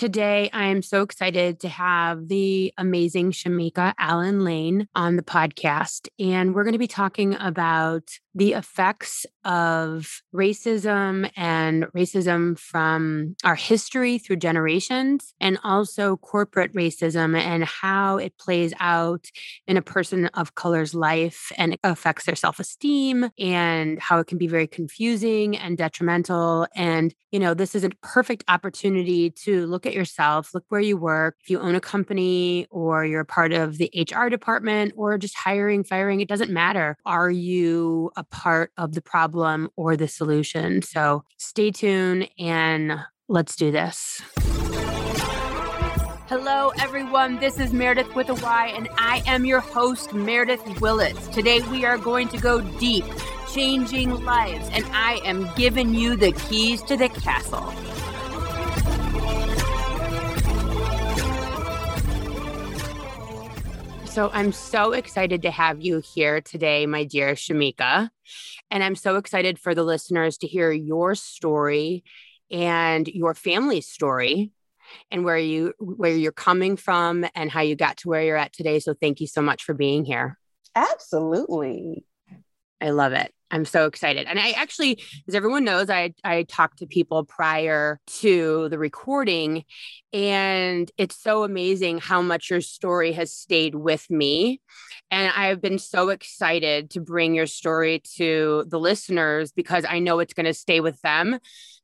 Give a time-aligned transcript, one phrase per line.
[0.00, 6.08] Today, I am so excited to have the amazing Shamika Allen Lane on the podcast.
[6.18, 13.54] And we're going to be talking about the effects of racism and racism from our
[13.54, 19.26] history through generations, and also corporate racism and how it plays out
[19.66, 24.38] in a person of color's life and affects their self esteem and how it can
[24.38, 26.66] be very confusing and detrimental.
[26.74, 30.96] And, you know, this is a perfect opportunity to look at yourself, look where you
[30.96, 31.36] work.
[31.42, 35.36] If you own a company or you're a part of the HR department or just
[35.36, 36.96] hiring, firing, it doesn't matter.
[37.06, 40.82] Are you a part of the problem or the solution.
[40.82, 44.20] So stay tuned and let's do this.
[46.28, 47.40] Hello, everyone.
[47.40, 51.26] This is Meredith with a Y, and I am your host, Meredith Willits.
[51.28, 53.04] Today, we are going to go deep,
[53.52, 57.72] changing lives, and I am giving you the keys to the castle.
[64.10, 68.10] So I'm so excited to have you here today, my dear Shamika.
[68.68, 72.02] And I'm so excited for the listeners to hear your story
[72.50, 74.50] and your family's story
[75.12, 78.52] and where you where you're coming from and how you got to where you're at
[78.52, 78.80] today.
[78.80, 80.36] So thank you so much for being here.
[80.74, 82.04] Absolutely.
[82.80, 83.32] I love it.
[83.50, 84.26] I'm so excited.
[84.28, 89.64] And I actually, as everyone knows, I I talked to people prior to the recording
[90.12, 94.60] and it's so amazing how much your story has stayed with me.
[95.10, 100.18] And I've been so excited to bring your story to the listeners because I know
[100.18, 101.38] it's going to stay with them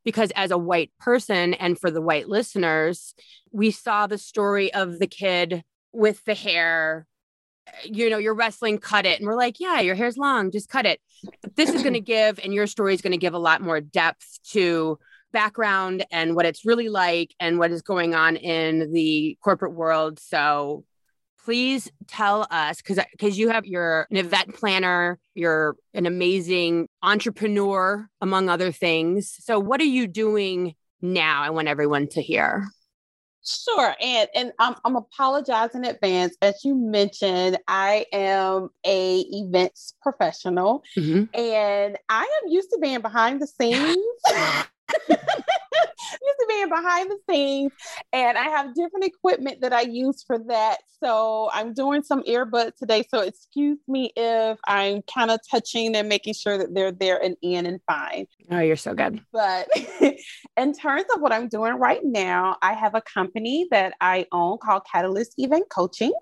[0.04, 3.14] because as a white person and for the white listeners,
[3.52, 7.06] we saw the story of the kid with the hair
[7.84, 9.18] you know, you're wrestling, cut it.
[9.18, 11.00] And we're like, yeah, your hair's long, just cut it.
[11.42, 13.60] But this is going to give, and your story is going to give a lot
[13.60, 14.98] more depth to
[15.32, 20.18] background and what it's really like and what is going on in the corporate world.
[20.18, 20.84] So
[21.46, 28.08] please tell us because because you have you're an event planner you're an amazing entrepreneur
[28.20, 32.66] among other things so what are you doing now i want everyone to hear
[33.46, 33.94] Sure.
[34.00, 36.36] And and I'm I'm apologizing in advance.
[36.42, 41.24] As you mentioned, I am a events professional mm-hmm.
[41.38, 43.96] and I am used to being behind the scenes.
[46.12, 47.72] used to being behind the scenes
[48.12, 50.78] and I have different equipment that I use for that.
[51.02, 53.04] So I'm doing some earbuds today.
[53.10, 57.36] So excuse me if I'm kind of touching and making sure that they're there and
[57.42, 58.26] in and fine.
[58.50, 59.20] Oh, you're so good.
[59.32, 59.68] But
[60.56, 64.58] in terms of what I'm doing right now, I have a company that I own
[64.62, 66.12] called Catalyst Event Coaching.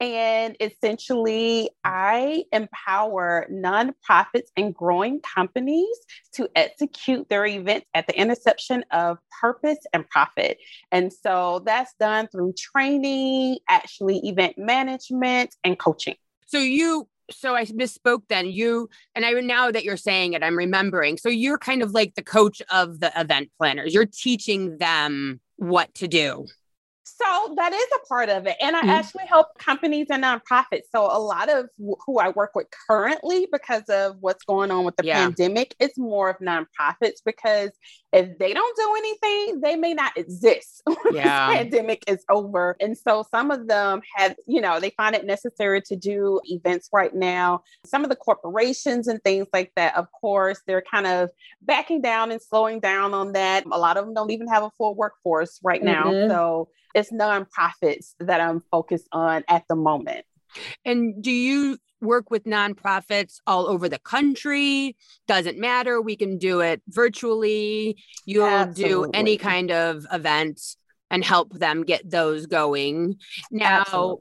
[0.00, 5.96] And essentially, I empower nonprofits and growing companies
[6.34, 10.58] to execute their events at the intersection of purpose and profit.
[10.92, 16.16] And so that's done through training, actually, event management, and coaching.
[16.46, 18.46] So you so I misspoke then.
[18.46, 21.16] You and I now that you're saying it, I'm remembering.
[21.16, 23.94] So you're kind of like the coach of the event planners.
[23.94, 26.46] You're teaching them what to do.
[27.06, 28.56] So that is a part of it.
[28.62, 28.90] And I mm-hmm.
[28.90, 30.84] actually help companies and nonprofits.
[30.90, 34.96] So a lot of who I work with currently, because of what's going on with
[34.96, 35.24] the yeah.
[35.24, 37.70] pandemic, it's more of nonprofits because
[38.14, 41.48] if they don't do anything, they may not exist when yeah.
[41.48, 42.76] this pandemic is over.
[42.80, 46.88] And so some of them have, you know, they find it necessary to do events
[46.92, 47.62] right now.
[47.84, 51.30] Some of the corporations and things like that, of course, they're kind of
[51.60, 53.66] backing down and slowing down on that.
[53.66, 56.04] A lot of them don't even have a full workforce right now.
[56.04, 56.30] Mm-hmm.
[56.30, 60.24] So it's nonprofits that I'm focused on at the moment.
[60.84, 64.96] And do you work with nonprofits all over the country.
[65.26, 66.00] Doesn't matter.
[66.00, 68.02] We can do it virtually.
[68.24, 69.10] You'll Absolutely.
[69.10, 70.60] do any kind of event
[71.10, 73.16] and help them get those going.
[73.50, 74.20] Now, so,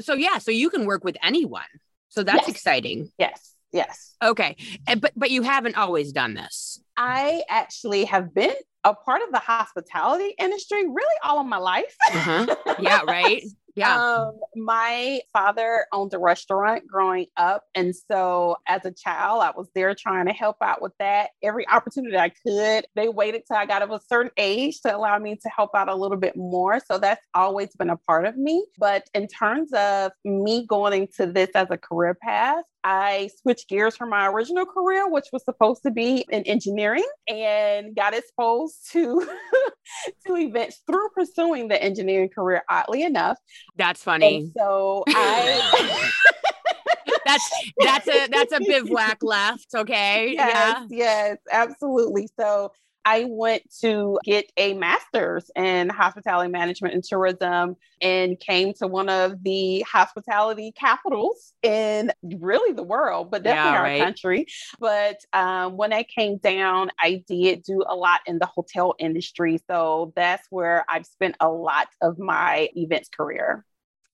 [0.00, 1.62] so, yeah, so you can work with anyone.
[2.08, 2.48] So that's yes.
[2.48, 3.10] exciting.
[3.18, 3.54] Yes.
[3.72, 4.16] Yes.
[4.22, 4.56] Okay.
[4.98, 6.82] But but you haven't always done this.
[6.96, 8.54] I actually have been
[8.84, 11.96] a part of the hospitality industry really all of my life.
[12.12, 12.46] uh-huh.
[12.80, 13.42] Yeah, right.
[13.74, 13.96] Yeah.
[13.96, 17.64] Um, my father owned a restaurant growing up.
[17.74, 21.68] And so as a child, I was there trying to help out with that every
[21.68, 22.86] opportunity I could.
[22.94, 25.88] They waited till I got of a certain age to allow me to help out
[25.88, 26.80] a little bit more.
[26.80, 28.64] So that's always been a part of me.
[28.78, 33.96] But in terms of me going into this as a career path, I switched gears
[33.96, 39.26] from my original career, which was supposed to be in engineering, and got exposed to
[40.26, 42.62] to events through pursuing the engineering career.
[42.68, 43.38] Oddly enough,
[43.76, 44.38] that's funny.
[44.38, 46.10] And so I.
[47.26, 49.68] that's that's a that's a bivouac left.
[49.74, 50.34] Okay.
[50.40, 50.96] Yes, yeah.
[50.96, 52.28] Yes, absolutely.
[52.38, 52.72] So
[53.04, 59.08] I went to get a master's in hospitality management and tourism and came to one
[59.08, 64.02] of the hospitality capitals in really the world, but definitely yeah, our right.
[64.02, 64.46] country.
[64.78, 69.58] But um, when I came down, I did do a lot in the hotel industry.
[69.66, 73.64] So that's where I've spent a lot of my events career.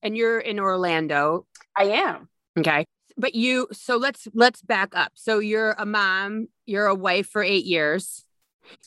[0.01, 1.45] And you're in Orlando.
[1.75, 2.29] I am.
[2.57, 2.85] Okay
[3.17, 7.41] but you so let's let's back up so you're a mom you're a wife for
[7.41, 8.26] eight years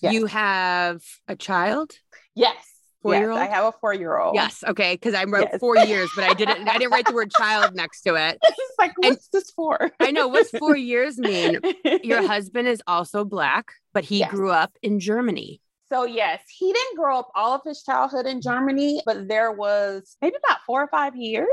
[0.02, 0.12] yes.
[0.12, 1.92] you have a child
[2.34, 2.56] yes
[3.02, 5.60] four year old i have a four year old yes okay because i wrote yes.
[5.60, 8.78] four years but i didn't i didn't write the word child next to it it's
[8.78, 11.60] like what's and this for i know what's four years mean
[12.02, 14.30] your husband is also black but he yes.
[14.30, 15.60] grew up in germany
[15.92, 20.16] so, yes, he didn't grow up all of his childhood in Germany, but there was
[20.22, 21.48] maybe about four or five years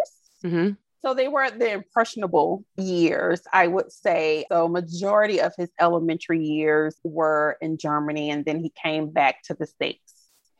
[0.45, 0.74] mm-hmm.
[1.01, 4.45] So they were the impressionable years, I would say.
[4.51, 9.53] So majority of his elementary years were in Germany and then he came back to
[9.53, 10.13] the States.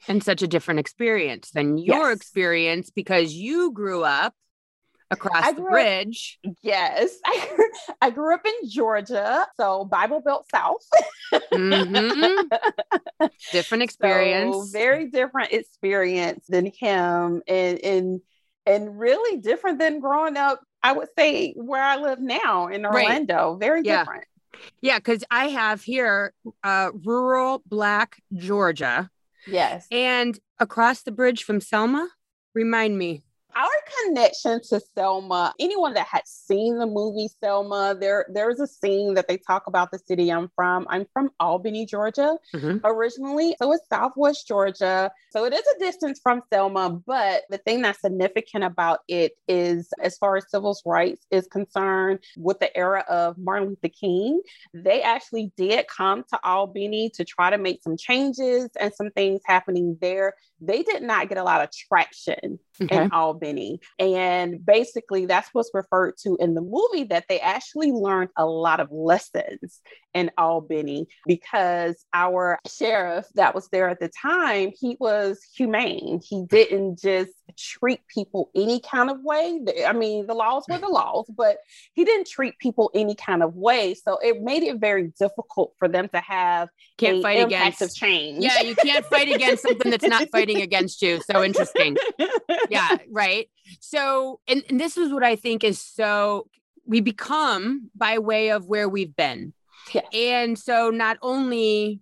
[0.08, 2.18] And such a different experience than your yes.
[2.18, 4.34] experience because you grew up
[5.10, 6.40] across the bridge.
[6.46, 7.18] Up, yes.
[7.26, 7.70] I,
[8.02, 10.86] I grew up in Georgia, so Bible Belt South.
[11.34, 13.28] mm-hmm.
[13.52, 14.56] Different experience.
[14.56, 17.42] So very different experience than him.
[17.48, 18.22] And, and
[18.68, 23.52] and really different than growing up, I would say, where I live now in Orlando.
[23.52, 23.60] Right.
[23.60, 24.00] Very yeah.
[24.00, 24.26] different.
[24.82, 26.34] Yeah, because I have here
[26.64, 29.10] uh, rural Black Georgia.
[29.46, 29.88] Yes.
[29.92, 32.10] And across the bridge from Selma,
[32.54, 33.24] remind me
[33.58, 33.70] our
[34.06, 39.28] connection to Selma, anyone that had seen the movie Selma, there there's a scene that
[39.28, 40.86] they talk about the city I'm from.
[40.90, 42.86] I'm from Albany, Georgia, mm-hmm.
[42.86, 43.56] originally.
[43.60, 45.12] So it's Southwest Georgia.
[45.32, 49.90] So it is a distance from Selma, but the thing that's significant about it is
[50.02, 54.42] as far as civil rights is concerned, with the era of Martin Luther King,
[54.74, 59.42] they actually did come to Albany to try to make some changes and some things
[59.46, 60.34] happening there.
[60.60, 63.04] They did not get a lot of traction okay.
[63.04, 63.80] in Albany.
[64.00, 68.80] And basically, that's what's referred to in the movie that they actually learned a lot
[68.80, 69.82] of lessons
[70.18, 76.20] in Albany because our sheriff that was there at the time, he was humane.
[76.28, 79.60] He didn't just treat people any kind of way.
[79.86, 81.58] I mean, the laws were the laws, but
[81.94, 83.94] he didn't treat people any kind of way.
[83.94, 88.44] So it made it very difficult for them to have can't fight against of change.
[88.44, 91.22] Yeah, you can't fight against something that's not fighting against you.
[91.30, 91.96] So interesting.
[92.70, 93.50] Yeah, right.
[93.80, 96.48] So, and, and this is what I think is so
[96.88, 99.54] we become by way of where we've been.
[99.94, 100.06] Yes.
[100.14, 102.00] And so not only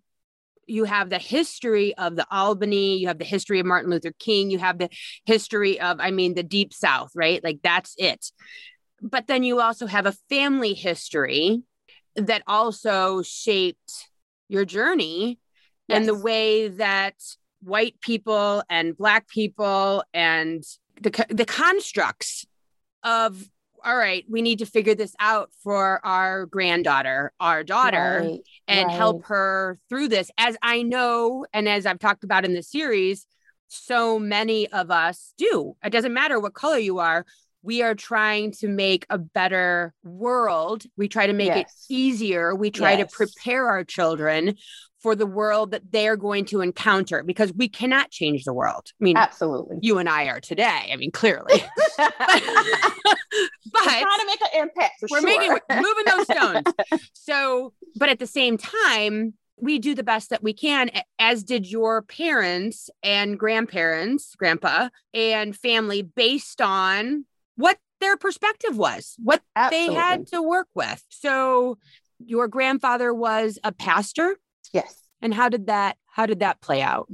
[0.67, 4.49] you have the history of the Albany, you have the history of Martin Luther King,
[4.49, 4.89] you have the
[5.25, 7.43] history of, I mean, the Deep South, right?
[7.43, 8.31] Like that's it.
[9.01, 11.61] But then you also have a family history
[12.15, 14.07] that also shaped
[14.47, 15.39] your journey
[15.87, 15.97] yes.
[15.97, 17.15] and the way that
[17.61, 20.63] white people and black people and
[21.01, 22.45] the, the constructs
[23.03, 23.49] of
[23.85, 28.87] all right, we need to figure this out for our granddaughter, our daughter, right, and
[28.87, 28.95] right.
[28.95, 30.31] help her through this.
[30.39, 33.27] As I know, and as I've talked about in the series,
[33.67, 35.75] so many of us do.
[35.83, 37.25] It doesn't matter what color you are.
[37.61, 40.83] We are trying to make a better world.
[40.97, 41.85] We try to make yes.
[41.89, 42.55] it easier.
[42.55, 43.09] We try yes.
[43.09, 44.55] to prepare our children
[45.05, 48.91] for the world that they're going to encounter because we cannot change the world.
[48.99, 49.77] I mean, absolutely.
[49.79, 50.89] You and I are today.
[50.91, 51.63] I mean, clearly.
[51.99, 55.03] but we're trying to make an impact.
[55.11, 55.27] we're sure.
[55.27, 57.09] making moving those stones.
[57.13, 61.69] so, but at the same time, we do the best that we can, as did
[61.69, 67.25] your parents and grandparents, grandpa and family, based on
[67.57, 69.87] what their perspective was, what Absolutely.
[69.87, 71.03] they had to work with.
[71.09, 71.77] So,
[72.17, 74.37] your grandfather was a pastor.
[74.75, 75.01] Yes.
[75.21, 77.07] And how did that how did that play out?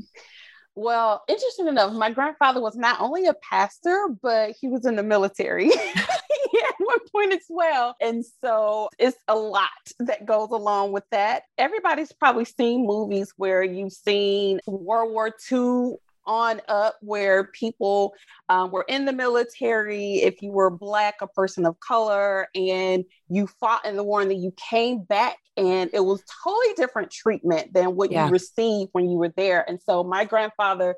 [0.74, 5.04] Well, interesting enough, my grandfather was not only a pastor, but he was in the
[5.04, 7.96] military at one point as well.
[8.02, 11.44] And so it's a lot that goes along with that.
[11.58, 18.14] Everybody's probably seen movies where you've seen World War II on up where people
[18.50, 23.48] um, were in the military, if you were black, a person of color, and you
[23.60, 27.74] fought in the war and then you came back and it was totally different treatment
[27.74, 28.26] than what yeah.
[28.26, 29.68] you received when you were there.
[29.68, 30.96] And so my grandfather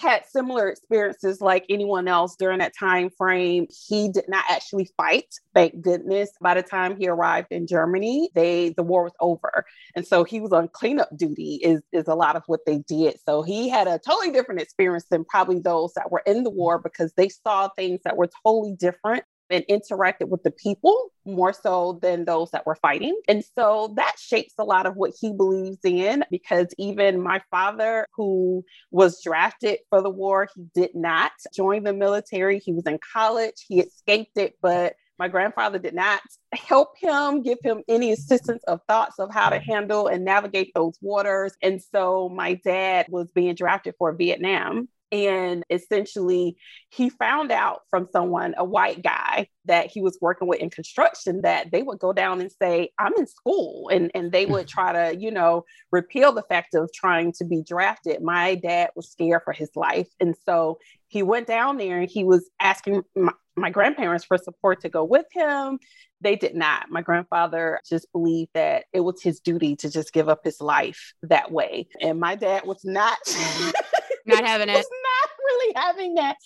[0.00, 3.66] had similar experiences like anyone else during that time frame.
[3.88, 6.30] He did not actually fight, thank goodness.
[6.40, 9.64] By the time he arrived in Germany, they the war was over.
[9.94, 13.18] And so he was on cleanup duty is, is a lot of what they did.
[13.26, 16.78] So he had a totally different experience than probably those that were in the war
[16.78, 21.98] because they saw things that were totally different and interacted with the people more so
[22.02, 23.18] than those that were fighting.
[23.28, 28.06] And so that shapes a lot of what he believes in because even my father,
[28.14, 32.58] who was drafted for the war, he did not join the military.
[32.58, 36.22] He was in college, he escaped it, but my grandfather did not
[36.54, 40.96] help him, give him any assistance of thoughts of how to handle and navigate those
[41.02, 41.52] waters.
[41.62, 44.88] And so my dad was being drafted for Vietnam.
[45.12, 46.56] And essentially,
[46.88, 51.42] he found out from someone, a white guy that he was working with in construction,
[51.42, 53.88] that they would go down and say, I'm in school.
[53.88, 57.62] And, and they would try to, you know, repeal the fact of trying to be
[57.62, 58.22] drafted.
[58.22, 60.08] My dad was scared for his life.
[60.20, 64.80] And so he went down there and he was asking my, my grandparents for support
[64.82, 65.78] to go with him.
[66.20, 66.90] They did not.
[66.90, 71.14] My grandfather just believed that it was his duty to just give up his life
[71.22, 71.88] that way.
[72.00, 73.18] And my dad was not.
[73.26, 73.70] Mm-hmm.
[74.26, 74.86] not having it.
[75.60, 76.36] Really having that.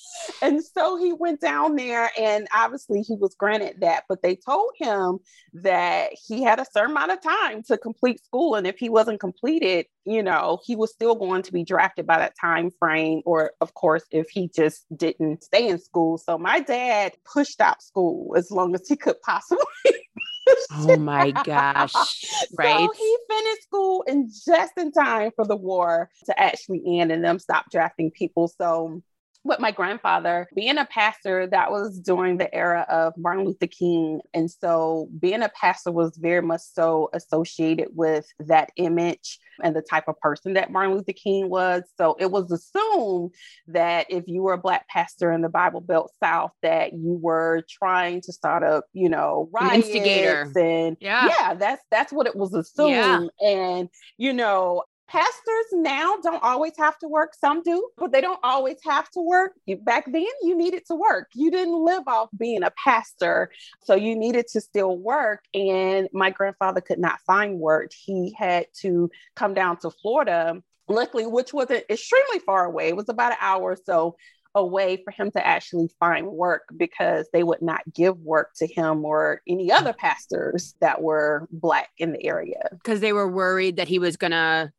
[0.43, 4.73] And so he went down there, and obviously he was granted that, but they told
[4.79, 5.19] him
[5.55, 8.55] that he had a certain amount of time to complete school.
[8.55, 12.19] And if he wasn't completed, you know, he was still going to be drafted by
[12.19, 16.19] that time frame, or of course, if he just didn't stay in school.
[16.19, 19.65] So my dad pushed out school as long as he could possibly
[20.73, 22.25] oh my gosh.
[22.57, 22.89] Right.
[22.89, 27.25] So he finished school and just in time for the war to actually end and
[27.25, 28.49] them stop drafting people.
[28.49, 29.03] So
[29.45, 34.21] with my grandfather being a pastor that was during the era of martin luther king.
[34.33, 39.83] And so being a pastor was very much so associated with that image and the
[39.83, 41.83] type of person that martin luther king was.
[41.99, 43.33] So it was assumed
[43.69, 47.63] that if you were a black pastor in the bible belt south that you were
[47.69, 50.51] trying to start up, you know riots instigator.
[50.57, 51.29] and yeah.
[51.29, 52.91] Yeah that's that's what it was assumed.
[52.91, 53.27] Yeah.
[53.47, 54.83] and you know
[55.15, 57.35] pastors now don't always have to work.
[57.35, 59.53] Some do but they don't always have to work.
[59.83, 61.31] Back then you needed to work.
[61.35, 63.51] You didn't live off being a pastor
[63.85, 65.45] so you needed to still work.
[65.55, 67.93] And my grandfather could not find work.
[67.93, 72.89] He had to come down to florida luckily which wasn't extremely far away.
[72.89, 74.17] It was about an hour or so
[74.57, 79.05] away for him to actually find work because they would not give work to him
[79.05, 82.69] or any other pastors that were black in the area.
[82.73, 84.73] Because they were worried that he was going to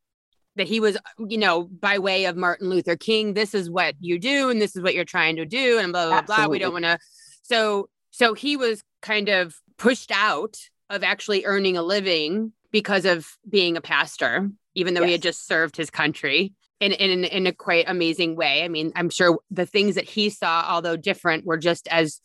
[0.56, 4.20] that he was, you know, by way of Martin Luther King, this is what you
[4.20, 6.46] do and this is what you're trying to do and blah blah Absolutely.
[6.46, 6.52] blah.
[6.52, 7.00] We don't want to.
[7.44, 10.58] So so he was kind of pushed out
[10.90, 15.08] of actually earning a living because of being a pastor, even though yes.
[15.08, 18.64] he had just served his country in, in in a quite amazing way.
[18.64, 22.22] I mean, I'm sure the things that he saw, although different, were just as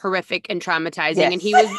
[0.00, 1.16] horrific and traumatizing.
[1.16, 1.32] Yes.
[1.32, 1.70] And he was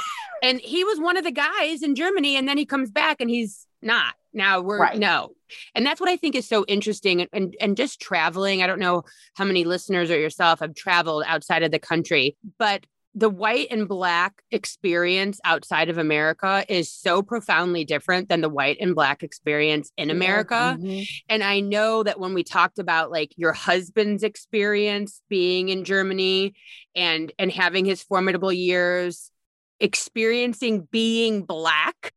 [0.44, 3.30] and he was one of the guys in Germany, and then he comes back and
[3.30, 4.16] he's not.
[4.34, 4.98] Now we're right.
[4.98, 5.32] no.
[5.76, 7.22] And that's what I think is so interesting.
[7.22, 8.64] And, and and just traveling.
[8.64, 9.04] I don't know
[9.36, 12.86] how many listeners or yourself have traveled outside of the country, but
[13.18, 18.78] the white and black experience outside of America is so profoundly different than the white
[18.80, 20.78] and black experience in America.
[20.80, 21.02] Mm-hmm.
[21.28, 26.54] And I know that when we talked about like your husband's experience being in Germany
[26.96, 29.32] and and having his formidable years
[29.80, 32.14] experiencing being black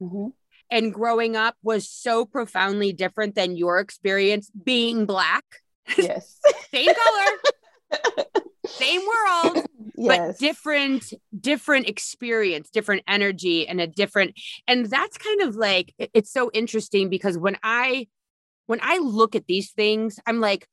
[0.00, 0.28] mm-hmm
[0.70, 5.44] and growing up was so profoundly different than your experience being black.
[5.96, 6.38] Yes.
[6.72, 8.20] Same color,
[8.66, 10.06] same world, yes.
[10.06, 14.38] but different, different experience, different energy, and a different.
[14.66, 18.06] And that's kind of like it's so interesting because when I
[18.66, 20.66] when I look at these things, I'm like,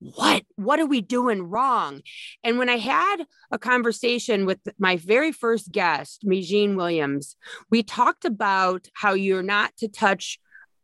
[0.00, 0.44] what?
[0.56, 2.02] What are we doing wrong?
[2.42, 7.36] And when i had a conversation with my very first guest Mijine williams
[7.70, 10.38] we talked about how you're not to touch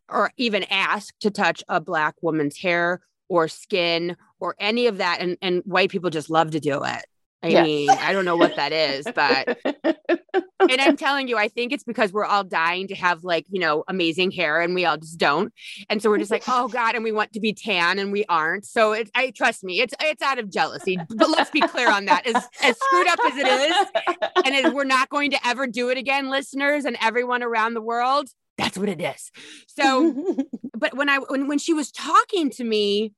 [0.08, 5.20] or even ask to touch a black woman's hair or skin or any of that
[5.20, 7.04] and, and white people just love to do it
[7.42, 7.64] I yes.
[7.64, 11.84] mean, I don't know what that is, but and I'm telling you, I think it's
[11.84, 15.18] because we're all dying to have like, you know, amazing hair and we all just
[15.18, 15.52] don't.
[15.88, 18.24] And so we're just like, oh God, and we want to be tan and we
[18.28, 18.66] aren't.
[18.66, 20.98] So it I trust me, it's it's out of jealousy.
[21.08, 22.26] But let's be clear on that.
[22.26, 25.88] As as screwed up as it is, and as we're not going to ever do
[25.88, 28.28] it again, listeners and everyone around the world,
[28.58, 29.30] that's what it is.
[29.66, 30.36] So,
[30.76, 33.12] but when I when when she was talking to me,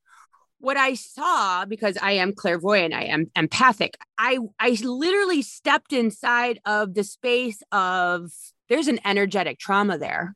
[0.63, 6.59] what I saw, because I am clairvoyant, I am empathic, I, I literally stepped inside
[6.65, 8.31] of the space of
[8.69, 10.35] there's an energetic trauma there.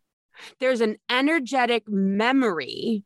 [0.59, 3.05] There's an energetic memory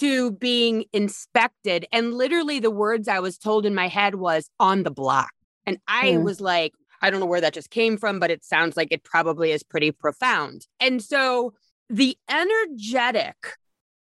[0.00, 1.86] to being inspected.
[1.92, 5.30] And literally, the words I was told in my head was on the block.
[5.66, 6.24] And I mm.
[6.24, 9.04] was like, I don't know where that just came from, but it sounds like it
[9.04, 10.66] probably is pretty profound.
[10.80, 11.54] And so
[11.88, 13.36] the energetic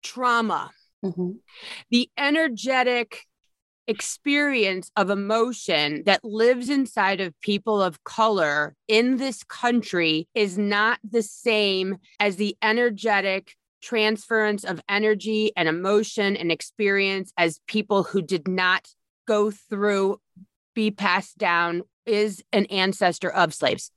[0.04, 0.70] trauma
[1.06, 1.32] Mm-hmm.
[1.90, 3.26] The energetic
[3.88, 11.00] experience of emotion that lives inside of people of color in this country is not
[11.08, 18.22] the same as the energetic transference of energy and emotion and experience as people who
[18.22, 18.88] did not
[19.28, 20.20] go through,
[20.74, 23.92] be passed down, is an ancestor of slaves.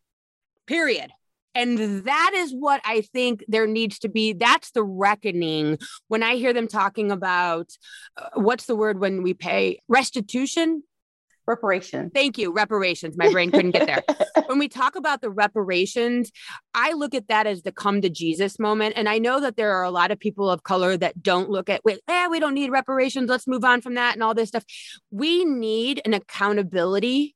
[0.67, 1.11] Period.
[1.55, 4.33] And that is what I think there needs to be.
[4.33, 5.79] That's the reckoning
[6.09, 7.71] when I hear them talking about
[8.17, 10.83] uh, what's the word when we pay restitution?
[11.49, 12.13] Reparations.
[12.15, 12.53] Thank you.
[12.53, 13.17] Reparations.
[13.17, 14.03] My brain couldn't get there.
[14.47, 16.31] when we talk about the reparations,
[16.75, 18.95] I look at that as the come to Jesus moment.
[18.99, 21.71] And I know that there are a lot of people of color that don't look
[21.71, 23.31] at, wait, eh, we don't need reparations.
[23.31, 24.65] Let's move on from that and all this stuff.
[25.11, 27.35] We need an accountability.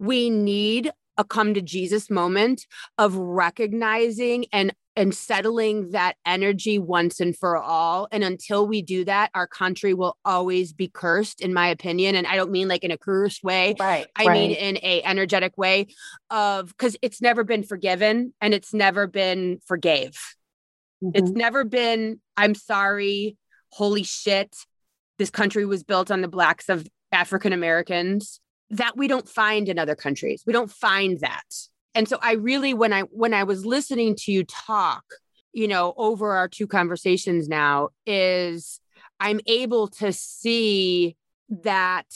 [0.00, 2.66] We need a come to Jesus moment
[2.98, 8.06] of recognizing and and settling that energy once and for all.
[8.12, 12.14] And until we do that, our country will always be cursed, in my opinion.
[12.14, 13.74] And I don't mean like in a cursed way.
[13.78, 14.06] Right.
[14.14, 14.34] I right.
[14.34, 15.88] mean in a energetic way
[16.30, 20.16] of because it's never been forgiven and it's never been forgave.
[21.02, 21.10] Mm-hmm.
[21.14, 23.36] It's never been, I'm sorry,
[23.70, 24.54] holy shit.
[25.18, 28.40] This country was built on the blacks of African Americans
[28.70, 30.42] that we don't find in other countries.
[30.46, 31.44] We don't find that.
[31.94, 35.04] And so I really when I when I was listening to you talk,
[35.52, 38.80] you know, over our two conversations now is
[39.20, 41.16] I'm able to see
[41.48, 42.06] that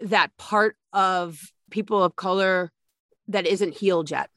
[0.00, 1.38] that part of
[1.70, 2.72] people of color
[3.28, 4.30] that isn't healed yet.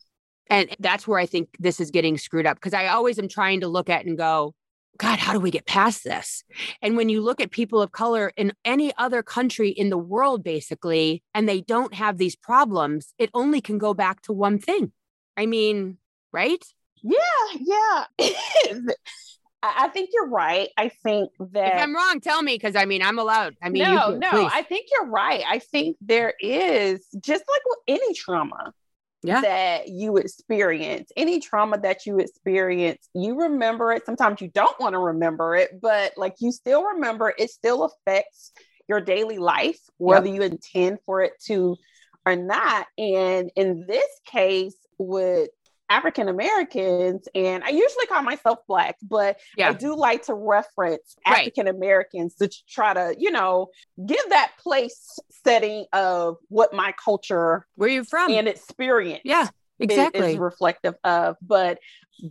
[0.48, 3.62] And that's where I think this is getting screwed up because I always am trying
[3.62, 4.54] to look at and go,
[5.02, 6.44] God, how do we get past this?
[6.80, 10.44] And when you look at people of color in any other country in the world,
[10.44, 14.92] basically, and they don't have these problems, it only can go back to one thing.
[15.36, 15.98] I mean,
[16.32, 16.64] right?
[17.02, 17.18] Yeah,
[17.60, 18.06] yeah.
[19.64, 20.70] I think you're right.
[20.78, 23.56] I think that if I'm wrong, tell me because I mean I'm allowed.
[23.62, 24.30] I mean, no, no.
[24.30, 24.52] Please.
[24.54, 25.44] I think you're right.
[25.48, 28.72] I think there is just like any trauma
[29.24, 29.42] yeah.
[29.42, 34.06] that you experience, any trauma that you experience, you remember it.
[34.06, 38.52] Sometimes you don't want to remember it, but like you still remember it still affects
[38.88, 40.36] your daily life, whether yep.
[40.36, 41.76] you intend for it to
[42.26, 42.88] or not.
[42.98, 45.50] And in this case, with
[45.92, 49.70] African Americans, and I usually call myself Black, but yeah.
[49.70, 52.50] I do like to reference African Americans right.
[52.50, 53.68] to try to, you know,
[54.06, 59.24] give that place setting of what my culture, where you from, and experience.
[59.26, 59.50] Yeah,
[59.80, 60.22] exactly.
[60.22, 61.36] Is, is reflective of.
[61.42, 61.80] But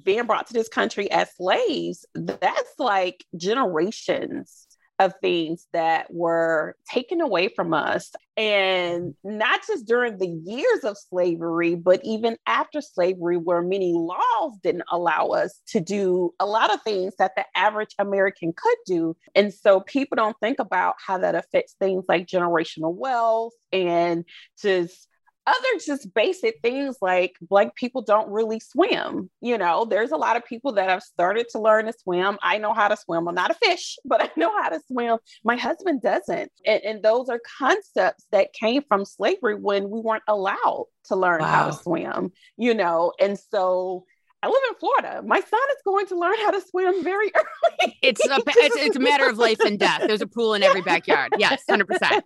[0.03, 4.70] being brought to this country as slaves, that's like generations
[5.01, 8.13] of things that were taken away from us.
[8.37, 14.57] And not just during the years of slavery, but even after slavery, where many laws
[14.63, 19.17] didn't allow us to do a lot of things that the average American could do.
[19.35, 24.25] And so people don't think about how that affects things like generational wealth and
[24.61, 25.09] just
[25.51, 30.37] other just basic things like black people don't really swim you know there's a lot
[30.37, 33.35] of people that have started to learn to swim i know how to swim i'm
[33.35, 37.29] not a fish but i know how to swim my husband doesn't and, and those
[37.29, 41.47] are concepts that came from slavery when we weren't allowed to learn wow.
[41.47, 44.05] how to swim you know and so
[44.43, 45.23] I live in Florida.
[45.23, 47.99] My son is going to learn how to swim very early.
[48.01, 50.03] It's a it's, it's a matter of life and death.
[50.07, 51.35] There's a pool in every backyard.
[51.39, 52.25] Yes, hundred percent.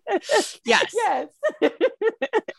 [0.64, 1.28] Yes, yes.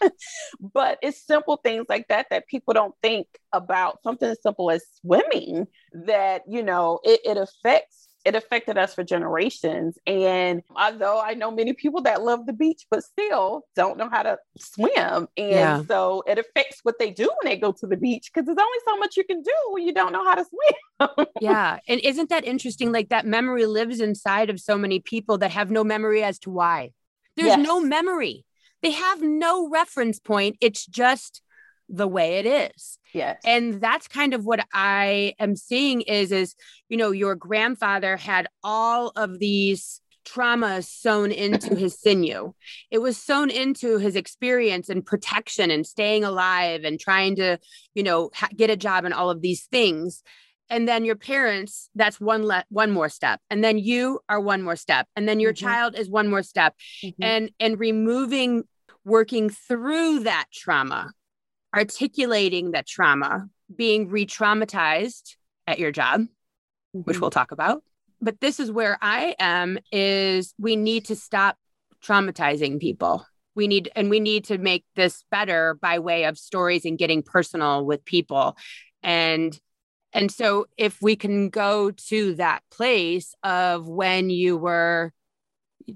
[0.59, 4.01] but it's simple things like that that people don't think about.
[4.03, 9.03] Something as simple as swimming that you know it, it affects it affected us for
[9.03, 9.99] generations.
[10.07, 14.23] And although I know many people that love the beach, but still don't know how
[14.23, 15.27] to swim.
[15.37, 15.83] And yeah.
[15.87, 18.79] so it affects what they do when they go to the beach because there's only
[18.87, 21.27] so much you can do when you don't know how to swim.
[21.39, 21.77] yeah.
[21.87, 22.91] And isn't that interesting?
[22.91, 26.49] Like that memory lives inside of so many people that have no memory as to
[26.49, 26.91] why.
[27.37, 27.59] There's yes.
[27.59, 28.44] no memory.
[28.85, 30.57] They have no reference point.
[30.61, 31.41] It's just
[31.89, 32.99] the way it is.
[33.13, 33.41] Yes.
[33.43, 36.55] And that's kind of what I am seeing is is
[36.87, 42.53] you know your grandfather had all of these traumas sewn into his sinew.
[42.91, 47.57] It was sewn into his experience and protection and staying alive and trying to,
[47.93, 50.23] you know, ha- get a job and all of these things.
[50.69, 53.39] And then your parents, that's one le- one more step.
[53.51, 55.07] And then you are one more step.
[55.15, 55.65] And then your mm-hmm.
[55.65, 56.75] child is one more step.
[57.03, 57.23] Mm-hmm.
[57.23, 58.63] And and removing
[59.05, 61.11] working through that trauma
[61.75, 65.35] articulating that trauma, being re traumatized
[65.67, 67.01] at your job, mm-hmm.
[67.01, 67.83] which we'll talk about.
[68.21, 71.57] But this is where I am is we need to stop
[72.03, 73.25] traumatizing people.
[73.55, 77.23] We need and we need to make this better by way of stories and getting
[77.23, 78.57] personal with people.
[79.03, 79.57] And
[80.13, 85.11] and so if we can go to that place of when you were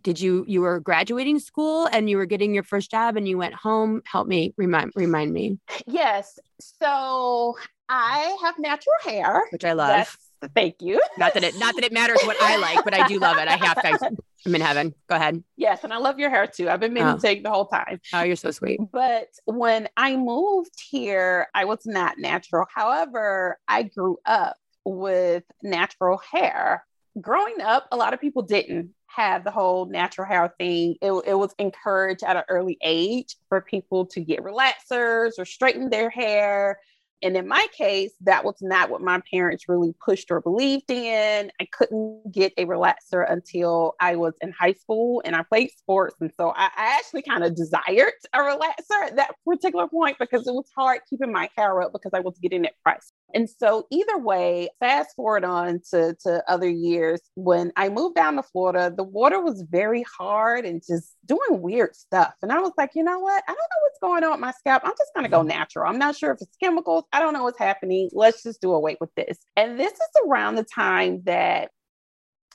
[0.02, 3.38] did you you were graduating school and you were getting your first job and you
[3.38, 4.02] went home?
[4.06, 5.60] Help me remind remind me.
[5.86, 6.40] Yes.
[6.60, 7.58] So
[7.90, 9.44] i have natural hair.
[9.52, 9.90] Which i love.
[9.90, 11.02] That's, thank you.
[11.18, 13.48] Not that it not that it matters what i like but i do love it.
[13.48, 14.94] I have to i'm in heaven.
[15.08, 15.44] Go ahead.
[15.58, 16.70] Yes and i love your hair too.
[16.70, 17.16] I've been meaning oh.
[17.16, 18.00] to take the whole time.
[18.14, 18.80] Oh you're so sweet.
[18.92, 22.66] But when i moved here i was not natural.
[22.74, 26.86] However i grew up with natural hair.
[27.20, 30.96] Growing up, a lot of people didn't have the whole natural hair thing.
[31.02, 35.90] It, it was encouraged at an early age for people to get relaxers or straighten
[35.90, 36.80] their hair.
[37.22, 41.52] And in my case, that was not what my parents really pushed or believed in.
[41.60, 46.16] I couldn't get a relaxer until I was in high school and I played sports.
[46.22, 50.48] And so I, I actually kind of desired a relaxer at that particular point because
[50.48, 53.14] it was hard keeping my hair up because I was getting it priced.
[53.34, 58.36] And so, either way, fast forward on to, to other years, when I moved down
[58.36, 62.34] to Florida, the water was very hard and just doing weird stuff.
[62.42, 63.44] And I was like, you know what?
[63.48, 64.84] I don't know what's going on with my scalp.
[64.84, 65.50] I'm just going to go mm-hmm.
[65.50, 65.90] natural.
[65.90, 67.06] I'm not sure if it's chemicals.
[67.14, 68.10] I don't know what's happening.
[68.14, 69.38] Let's just do away with this.
[69.56, 71.70] And this is around the time that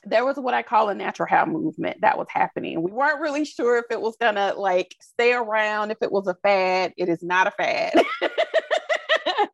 [0.05, 2.81] there was what I call a natural hair movement that was happening.
[2.83, 6.35] We weren't really sure if it was gonna like stay around, if it was a
[6.43, 6.93] fad.
[6.95, 7.93] It is not a fad.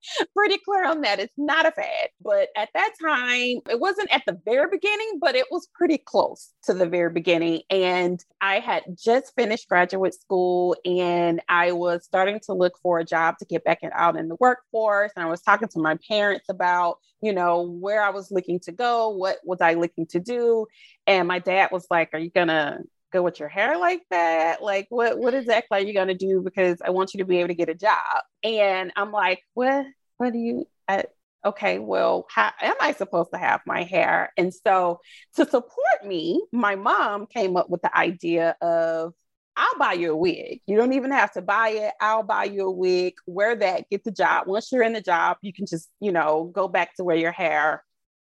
[0.35, 1.19] pretty clear on that.
[1.19, 2.09] It's not a fad.
[2.21, 6.51] But at that time, it wasn't at the very beginning, but it was pretty close
[6.63, 7.61] to the very beginning.
[7.69, 13.05] And I had just finished graduate school and I was starting to look for a
[13.05, 15.11] job to get back out in the workforce.
[15.15, 18.71] And I was talking to my parents about, you know, where I was looking to
[18.71, 20.67] go, what was I looking to do.
[21.07, 22.79] And my dad was like, Are you gonna
[23.11, 24.63] go with your hair like that?
[24.63, 26.41] Like, what what exactly are you gonna do?
[26.41, 28.23] Because I want you to be able to get a job.
[28.43, 29.85] And I'm like, what?
[30.17, 30.67] What do you?
[30.87, 31.05] I,
[31.45, 34.31] okay, well, how am I supposed to have my hair?
[34.37, 34.99] And so,
[35.35, 39.13] to support me, my mom came up with the idea of
[39.57, 40.61] I'll buy you a wig.
[40.65, 41.93] You don't even have to buy it.
[41.99, 43.13] I'll buy you a wig.
[43.27, 44.47] Wear that, get the job.
[44.47, 47.31] Once you're in the job, you can just, you know, go back to wear your
[47.31, 47.83] hair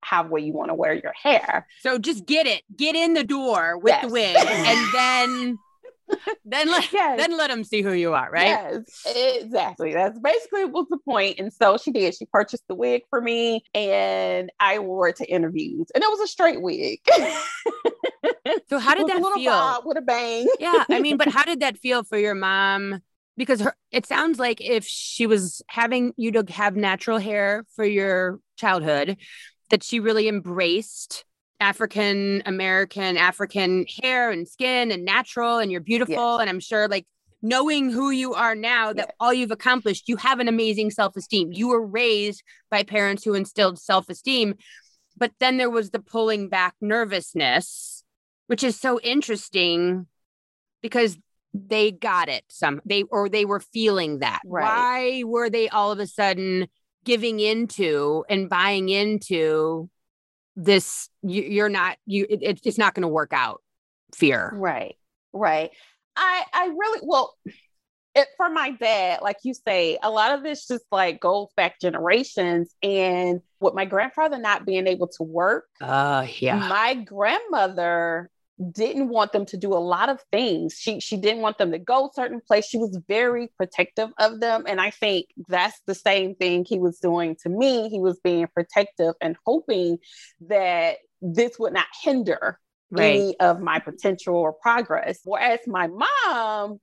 [0.08, 1.66] have where you want to wear your hair.
[1.80, 4.04] So just get it, get in the door with yes.
[4.04, 5.58] the wig, and then
[6.44, 7.18] then let yes.
[7.18, 8.46] then let them see who you are, right?
[8.46, 9.92] Yes, exactly.
[9.92, 11.38] That's basically was the point.
[11.38, 12.14] And so she did.
[12.14, 16.20] She purchased the wig for me, and I wore it to interviews, and it was
[16.20, 17.00] a straight wig.
[18.68, 19.82] so how did that feel?
[19.84, 20.46] with a bang.
[20.60, 23.00] yeah, I mean, but how did that feel for your mom?
[23.36, 27.84] Because her, it sounds like if she was having you to have natural hair for
[27.84, 29.18] your childhood,
[29.70, 31.24] that she really embraced
[31.60, 36.14] African American, African hair and skin and natural, and you're beautiful.
[36.14, 36.40] Yes.
[36.40, 37.06] And I'm sure, like,
[37.42, 39.16] knowing who you are now, that yes.
[39.20, 41.52] all you've accomplished, you have an amazing self esteem.
[41.52, 44.54] You were raised by parents who instilled self esteem.
[45.16, 48.04] But then there was the pulling back nervousness,
[48.48, 50.06] which is so interesting
[50.82, 51.16] because
[51.54, 54.62] they got it some they or they were feeling that right.
[54.62, 56.68] why were they all of a sudden
[57.06, 59.88] giving into and buying into
[60.56, 63.62] this you, are not you it, it's not going to work out
[64.14, 64.50] fear.
[64.52, 64.96] Right
[65.32, 65.70] right.
[66.16, 67.34] I i really well
[68.14, 71.78] it, for my dad like you say a lot of this just like goes back
[71.78, 76.56] generations and with my grandfather not being able to work uh yeah.
[76.56, 78.30] my grandmother
[78.72, 80.78] didn't want them to do a lot of things.
[80.78, 82.66] She she didn't want them to go certain place.
[82.66, 86.98] She was very protective of them and I think that's the same thing he was
[86.98, 87.88] doing to me.
[87.88, 89.98] He was being protective and hoping
[90.48, 92.58] that this would not hinder
[92.90, 93.04] right.
[93.04, 95.20] any of my potential or progress.
[95.24, 96.80] Whereas my mom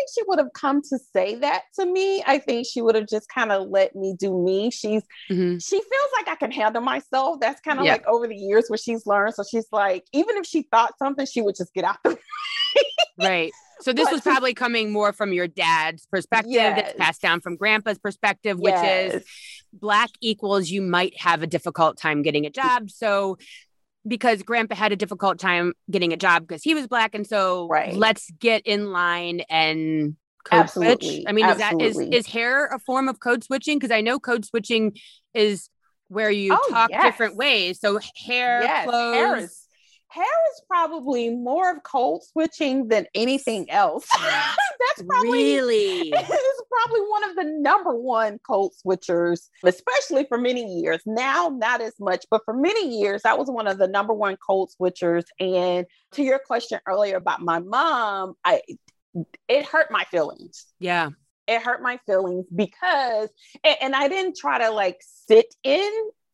[0.00, 2.22] think she would have come to say that to me.
[2.26, 4.70] I think she would have just kind of let me do me.
[4.70, 5.58] She's mm-hmm.
[5.58, 7.40] she feels like I can handle myself.
[7.40, 7.92] That's kind of yeah.
[7.92, 9.34] like over the years what she's learned.
[9.34, 12.18] So she's like, even if she thought something, she would just get out the
[13.18, 13.52] right.
[13.80, 16.94] So this but was probably coming more from your dad's perspective, yes.
[16.98, 19.14] passed down from grandpa's perspective, which yes.
[19.14, 19.24] is
[19.72, 22.90] black equals you might have a difficult time getting a job.
[22.90, 23.38] So
[24.10, 27.68] because grandpa had a difficult time getting a job because he was black and so
[27.68, 27.94] right.
[27.94, 31.08] let's get in line and code Absolutely.
[31.08, 31.86] switch i mean Absolutely.
[31.86, 34.96] is that is is hair a form of code switching because i know code switching
[35.32, 35.70] is
[36.08, 37.04] where you oh, talk yes.
[37.04, 38.84] different ways so hair yes.
[38.84, 39.59] clothes hair is,
[40.10, 44.08] hair is probably more of code switching than anything else.
[44.18, 50.80] That's probably really it's probably one of the number one code switchers, especially for many
[50.80, 51.00] years.
[51.06, 54.36] Now, not as much, but for many years, that was one of the number one
[54.36, 55.24] code switchers.
[55.38, 58.62] And to your question earlier about my mom, I
[59.48, 60.66] it hurt my feelings.
[60.78, 61.10] Yeah.
[61.46, 63.28] It hurt my feelings because,
[63.64, 65.90] and, and I didn't try to like sit in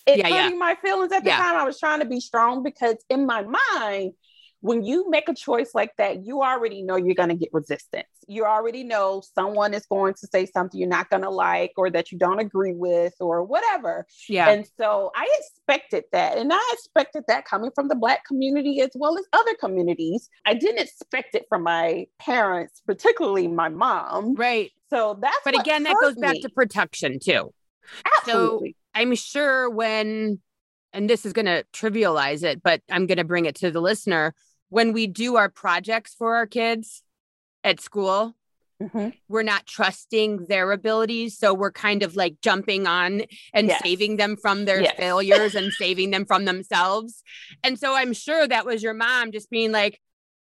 [0.07, 0.59] it yeah, hurting yeah.
[0.59, 1.37] my feelings at the yeah.
[1.37, 1.57] time.
[1.57, 4.13] I was trying to be strong because in my mind,
[4.61, 8.09] when you make a choice like that, you already know you're going to get resistance.
[8.27, 11.91] You already know someone is going to say something you're not going to like or
[11.91, 14.07] that you don't agree with or whatever.
[14.29, 14.49] Yeah.
[14.49, 16.37] And so I expected that.
[16.37, 20.29] And I expected that coming from the Black community as well as other communities.
[20.45, 24.35] I didn't expect it from my parents, particularly my mom.
[24.35, 24.73] Right.
[24.91, 26.41] So that's But again, that goes back me.
[26.41, 27.53] to protection too.
[28.19, 28.71] Absolutely.
[28.71, 30.41] So I'm sure when
[30.93, 33.83] and this is going to trivialize it, but I'm going to bring it to the
[33.83, 34.35] listener.
[34.71, 37.03] When we do our projects for our kids
[37.63, 38.35] at school,
[38.83, 39.11] mm-hmm.
[39.29, 41.37] we're not trusting their abilities.
[41.37, 43.83] So we're kind of like jumping on and yes.
[43.83, 44.97] saving them from their yes.
[44.97, 47.23] failures and saving them from themselves.
[47.63, 50.01] And so I'm sure that was your mom just being like,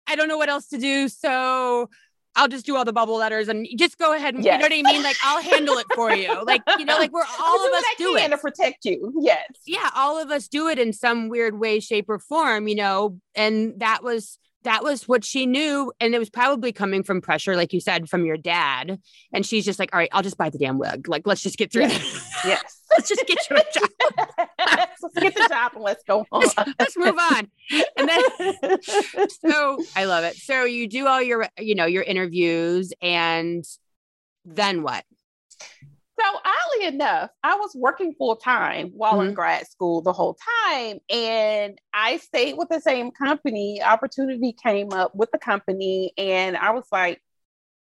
[0.06, 1.10] I don't know what else to do.
[1.10, 1.90] So
[2.36, 4.54] I'll just do all the bubble letters and just go ahead and yes.
[4.54, 5.04] you know what I mean?
[5.04, 6.44] Like I'll handle it for you.
[6.44, 9.14] Like, you know, like we're all of us do it to protect you.
[9.20, 9.48] Yes.
[9.66, 9.90] Yeah.
[9.96, 13.80] All of us do it in some weird way, shape, or form, you know, and
[13.80, 15.94] that was that was what she knew.
[16.00, 19.00] And it was probably coming from pressure, like you said, from your dad.
[19.32, 21.08] And she's just like, all right, I'll just buy the damn wig.
[21.08, 22.42] Like, let's just get through yes.
[22.46, 22.82] yes.
[22.98, 23.90] Let's just get you a job.
[24.60, 26.42] let's get the job and let's go on.
[26.42, 27.48] Let's, let's move on.
[27.98, 28.80] And then
[29.30, 30.36] so I love it.
[30.36, 33.64] So you do all your, you know, your interviews and
[34.46, 35.04] then what?
[36.18, 39.30] So oddly enough, I was working full time while mm-hmm.
[39.30, 41.00] in grad school the whole time.
[41.10, 43.84] And I stayed with the same company.
[43.84, 46.14] Opportunity came up with the company.
[46.18, 47.22] And I was like,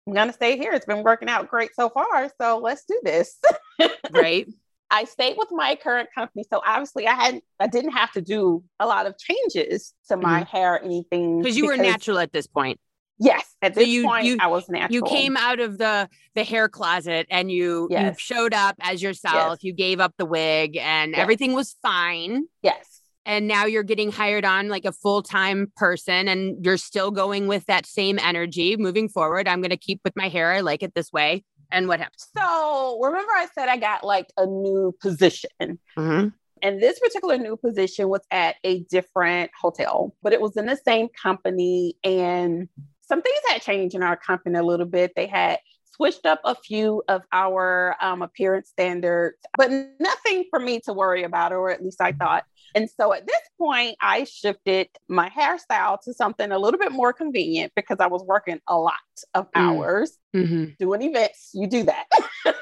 [0.06, 0.72] I'm gonna stay here.
[0.74, 2.32] It's been working out great so far.
[2.40, 3.40] So let's do this.
[4.12, 4.48] right.
[4.91, 6.43] I stayed with my current company.
[6.51, 10.41] So obviously I hadn't I didn't have to do a lot of changes to my
[10.41, 10.58] mm-hmm.
[10.58, 11.41] hair or anything.
[11.41, 12.80] Because you were natural at this point.
[13.23, 14.95] Yes, at this so you, point, you, I was natural.
[14.95, 18.15] You came out of the the hair closet and you yes.
[18.19, 19.60] you showed up as yourself.
[19.60, 19.63] Yes.
[19.63, 21.19] You gave up the wig, and yes.
[21.19, 22.45] everything was fine.
[22.63, 23.01] Yes.
[23.23, 27.47] And now you're getting hired on like a full time person, and you're still going
[27.47, 29.47] with that same energy moving forward.
[29.47, 30.51] I'm going to keep with my hair.
[30.51, 31.43] I like it this way.
[31.71, 32.21] And what happened?
[32.38, 35.49] So remember, I said I got like a new position.
[35.97, 36.29] Mm-hmm.
[36.63, 40.77] And this particular new position was at a different hotel, but it was in the
[40.86, 41.95] same company.
[42.03, 42.69] And
[43.01, 45.13] some things had changed in our company a little bit.
[45.15, 45.60] They had
[45.95, 51.23] switched up a few of our um, appearance standards, but nothing for me to worry
[51.23, 52.43] about, or at least I thought.
[52.76, 57.13] And so at this point, I shifted my hairstyle to something a little bit more
[57.13, 58.93] convenient because I was working a lot
[59.34, 59.50] of mm.
[59.56, 60.65] hours mm-hmm.
[60.80, 61.52] doing events.
[61.54, 62.06] You do that.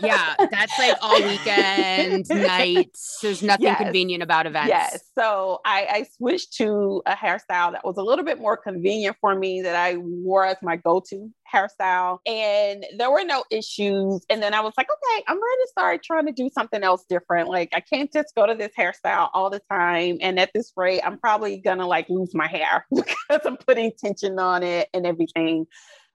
[0.00, 3.18] yeah, that's like all weekend nights.
[3.22, 3.78] There's nothing yes.
[3.78, 4.68] convenient about events.
[4.68, 5.02] Yes.
[5.16, 9.34] So I, I switched to a hairstyle that was a little bit more convenient for
[9.34, 12.18] me that I wore as my go-to hairstyle.
[12.26, 14.24] And there were no issues.
[14.30, 17.04] And then I was like, okay, I'm ready to start trying to do something else
[17.08, 17.48] different.
[17.48, 20.18] Like I can't just go to this hairstyle all the time.
[20.20, 24.38] And at this rate, I'm probably gonna like lose my hair because I'm putting tension
[24.38, 25.66] on it and everything.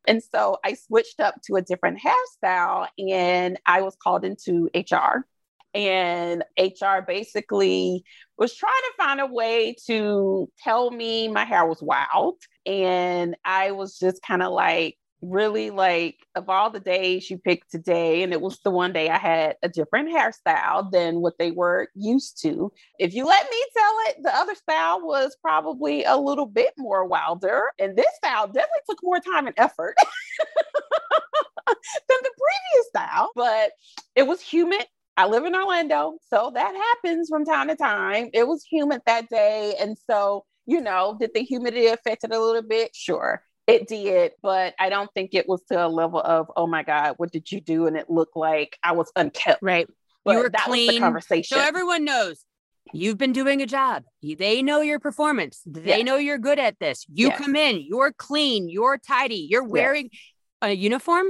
[0.07, 5.25] And so I switched up to a different hairstyle and I was called into HR.
[5.73, 8.03] And HR basically
[8.37, 12.35] was trying to find a way to tell me my hair was wild.
[12.65, 17.71] And I was just kind of like, really like of all the days you picked
[17.71, 21.51] today and it was the one day i had a different hairstyle than what they
[21.51, 26.15] were used to if you let me tell it the other style was probably a
[26.15, 29.95] little bit more wilder and this style definitely took more time and effort
[31.67, 31.75] than
[32.21, 33.71] the previous style but
[34.15, 34.85] it was humid
[35.19, 38.29] I live in Orlando, so that happens from time to time.
[38.33, 39.73] It was humid that day.
[39.79, 42.91] And so, you know, did the humidity affect it a little bit?
[42.93, 43.41] Sure.
[43.67, 47.15] It did, but I don't think it was to a level of, oh my God,
[47.17, 47.85] what did you do?
[47.85, 49.59] And it looked like I was unkept.
[49.61, 49.87] Right.
[50.23, 50.87] But you were that clean.
[50.87, 51.57] Was the conversation.
[51.57, 52.45] So everyone knows
[52.93, 54.03] you've been doing a job.
[54.21, 55.61] They know your performance.
[55.65, 56.05] They yes.
[56.05, 57.05] know you're good at this.
[57.11, 57.37] You yes.
[57.39, 60.21] come in, you're clean, you're tidy, you're wearing yes.
[60.61, 61.27] a uniform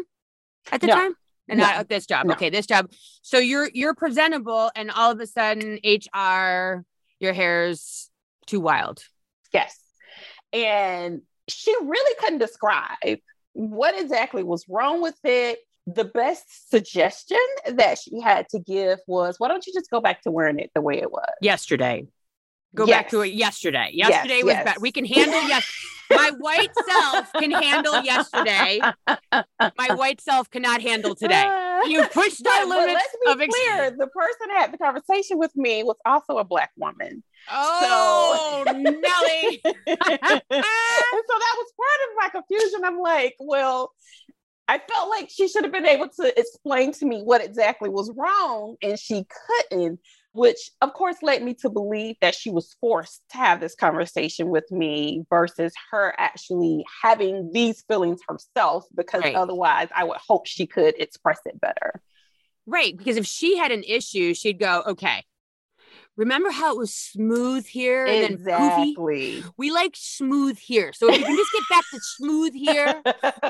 [0.72, 0.94] at the no.
[0.94, 1.14] time.
[1.50, 1.66] And no.
[1.66, 2.28] not this job.
[2.28, 2.34] No.
[2.34, 2.92] Okay, this job.
[3.22, 6.84] So you're you're presentable, and all of a sudden, HR,
[7.22, 8.10] your hair's
[8.48, 9.02] too wild.
[9.54, 9.80] Yes.
[10.52, 13.20] And she really couldn't describe
[13.54, 15.60] what exactly was wrong with it.
[15.88, 20.22] The best suggestion that she had to give was, why don't you just go back
[20.24, 21.30] to wearing it the way it was?
[21.42, 22.08] Yesterday.
[22.76, 22.98] Go yes.
[22.98, 23.92] back to it yesterday.
[23.94, 24.66] Yesterday yes, was yes.
[24.66, 24.78] bad.
[24.82, 25.66] We can handle yes.
[26.10, 28.80] My white self can handle yesterday.
[29.32, 31.64] My white self cannot handle today.
[31.86, 32.94] You pushed the limits.
[32.94, 33.84] let's be of clear.
[33.84, 37.24] Ex- the person that had the conversation with me was also a black woman.
[37.50, 39.62] Oh, so, Nelly.
[39.66, 39.98] and so
[40.50, 42.82] that was part of my confusion.
[42.84, 43.92] I'm like, well,
[44.68, 48.12] I felt like she should have been able to explain to me what exactly was
[48.16, 49.26] wrong, and she
[49.70, 50.00] couldn't.
[50.34, 54.50] which of course led me to believe that she was forced to have this conversation
[54.50, 59.36] with me versus her actually having these feelings herself, because right.
[59.36, 62.02] otherwise I would hope she could express it better.
[62.66, 62.96] Right.
[62.98, 65.24] Because if she had an issue, she'd go, okay,
[66.18, 69.42] Remember how it was smooth here and exactly.
[69.42, 69.52] then?
[69.56, 70.92] We like smooth here.
[70.92, 73.02] So if you can just get back to smooth here,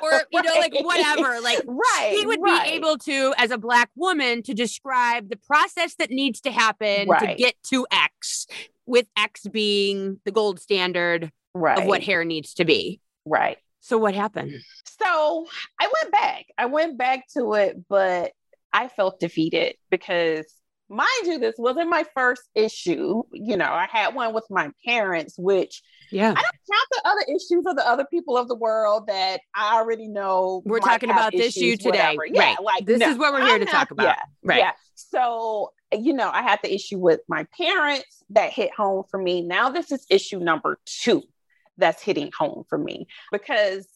[0.04, 2.66] or you know, like whatever, like right, he would right.
[2.66, 7.08] be able to, as a black woman, to describe the process that needs to happen
[7.08, 7.20] right.
[7.22, 8.48] to get to X,
[8.86, 11.80] with X being the gold standard right.
[11.80, 13.00] of what hair needs to be.
[13.26, 13.58] Right.
[13.80, 14.60] So what happened?
[15.00, 15.48] So
[15.80, 16.46] I went back.
[16.58, 18.34] I went back to it, but
[18.74, 20.46] I felt defeated because
[20.90, 23.24] mind you, this wasn't my first issue.
[23.32, 27.22] You know, I had one with my parents, which yeah, I don't count the other
[27.28, 30.62] issues of the other people of the world that I already know.
[30.66, 32.62] We're talking about this issue today, yeah, right?
[32.62, 34.60] Like this no, is what we're here I'm to not, talk about, yeah, right?
[34.60, 34.72] Yeah.
[34.96, 39.42] So you know, I had the issue with my parents that hit home for me.
[39.42, 41.24] Now this is issue number two
[41.78, 43.88] that's hitting home for me because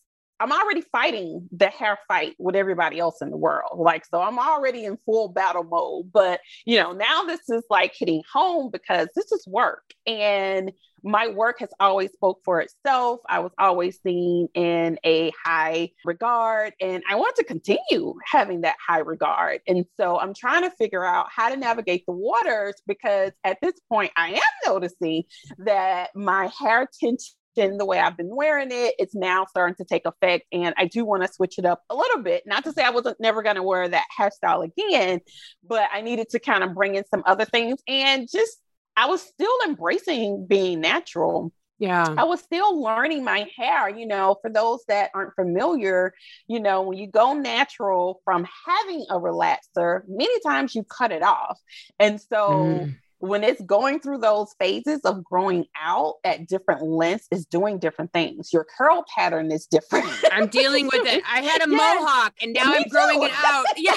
[0.42, 3.78] I'm already fighting the hair fight with everybody else in the world.
[3.78, 6.12] Like, so I'm already in full battle mode.
[6.12, 9.84] But, you know, now this is like hitting home because this is work.
[10.08, 10.72] And
[11.04, 13.20] my work has always spoke for itself.
[13.30, 18.76] I was always seen in a high regard and I want to continue having that
[18.86, 19.62] high regard.
[19.68, 23.74] And so I'm trying to figure out how to navigate the waters because at this
[23.90, 25.24] point I am noticing
[25.60, 30.06] that my hair tension the way I've been wearing it, it's now starting to take
[30.06, 30.46] effect.
[30.52, 32.44] And I do want to switch it up a little bit.
[32.46, 35.22] Not to say I wasn't never going to wear that hairstyle again,
[35.68, 37.80] but I needed to kind of bring in some other things.
[37.88, 38.58] And just,
[38.96, 41.52] I was still embracing being natural.
[41.80, 42.14] Yeah.
[42.16, 43.90] I was still learning my hair.
[43.90, 46.14] You know, for those that aren't familiar,
[46.48, 51.24] you know, when you go natural from having a relaxer, many times you cut it
[51.24, 51.60] off.
[52.00, 57.28] And so, mm when it's going through those phases of growing out at different lengths
[57.32, 58.52] is doing different things.
[58.52, 60.08] Your curl pattern is different.
[60.32, 61.24] I'm dealing with it.
[61.30, 62.00] I had a yes.
[62.00, 63.26] mohawk and now Me I'm growing too.
[63.26, 63.66] it out.
[63.78, 63.96] Yeah.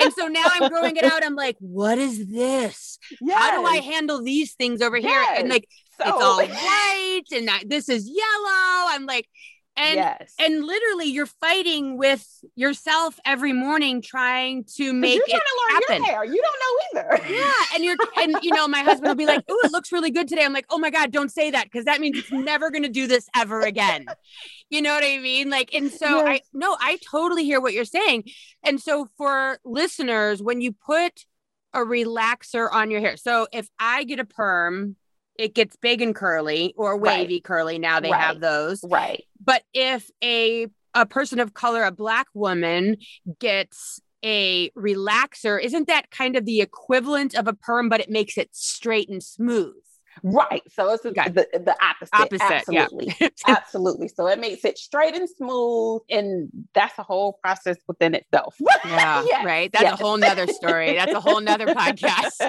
[0.00, 1.24] and so now I'm growing it out.
[1.24, 2.98] I'm like, what is this?
[3.20, 3.38] Yes.
[3.38, 5.24] How do I handle these things over here?
[5.36, 5.68] And like,
[6.00, 6.08] so.
[6.08, 8.94] it's all white and I, this is yellow.
[8.94, 9.26] I'm like,
[9.76, 10.34] and yes.
[10.40, 16.02] and literally you're fighting with yourself every morning trying to make you're it happen.
[16.02, 16.24] Hair.
[16.24, 17.34] You don't know either.
[17.34, 20.10] Yeah, and you're and you know my husband will be like, "Oh, it looks really
[20.10, 22.70] good today." I'm like, "Oh my god, don't say that because that means it's never
[22.70, 24.06] going to do this ever again."
[24.70, 25.50] You know what I mean?
[25.50, 26.26] Like, and so yes.
[26.26, 28.24] I no, I totally hear what you're saying.
[28.64, 31.24] And so for listeners, when you put
[31.74, 34.96] a relaxer on your hair, so if I get a perm
[35.38, 37.44] it gets big and curly or wavy right.
[37.44, 37.78] curly.
[37.78, 38.20] Now they right.
[38.20, 38.82] have those.
[38.82, 39.24] Right.
[39.46, 42.96] But if a a person of color, a black woman,
[43.38, 48.36] gets a relaxer, isn't that kind of the equivalent of a perm, but it makes
[48.38, 49.74] it straight and smooth?
[50.22, 50.62] Right.
[50.70, 51.28] So it's okay.
[51.28, 52.14] the, the opposite.
[52.14, 52.52] Opposite.
[52.52, 53.14] Absolutely.
[53.20, 53.28] Yeah.
[53.46, 54.08] Absolutely.
[54.08, 56.02] So it makes it straight and smooth.
[56.10, 58.56] And that's a whole process within itself.
[58.84, 59.24] Yeah.
[59.26, 59.44] yes.
[59.44, 59.72] Right.
[59.72, 60.00] That's yes.
[60.00, 60.94] a whole nother story.
[60.94, 62.48] That's a whole nother podcast.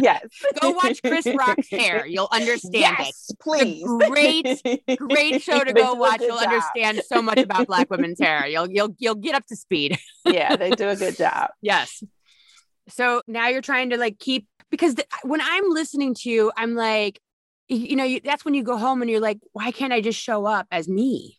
[0.00, 0.24] yes.
[0.60, 2.06] Go watch Chris Rock's hair.
[2.06, 3.38] You'll understand yes, it.
[3.40, 3.84] Please.
[4.08, 6.20] great, great show to go watch.
[6.20, 6.48] You'll job.
[6.48, 8.46] understand so much about black women's hair.
[8.46, 9.98] You'll you'll you'll get up to speed.
[10.24, 11.50] yeah, they do a good job.
[11.60, 12.02] Yes.
[12.88, 16.74] So now you're trying to like keep because the, when I'm listening to you, I'm
[16.74, 17.20] like,
[17.68, 20.20] you know, you, that's when you go home and you're like, why can't I just
[20.20, 21.38] show up as me?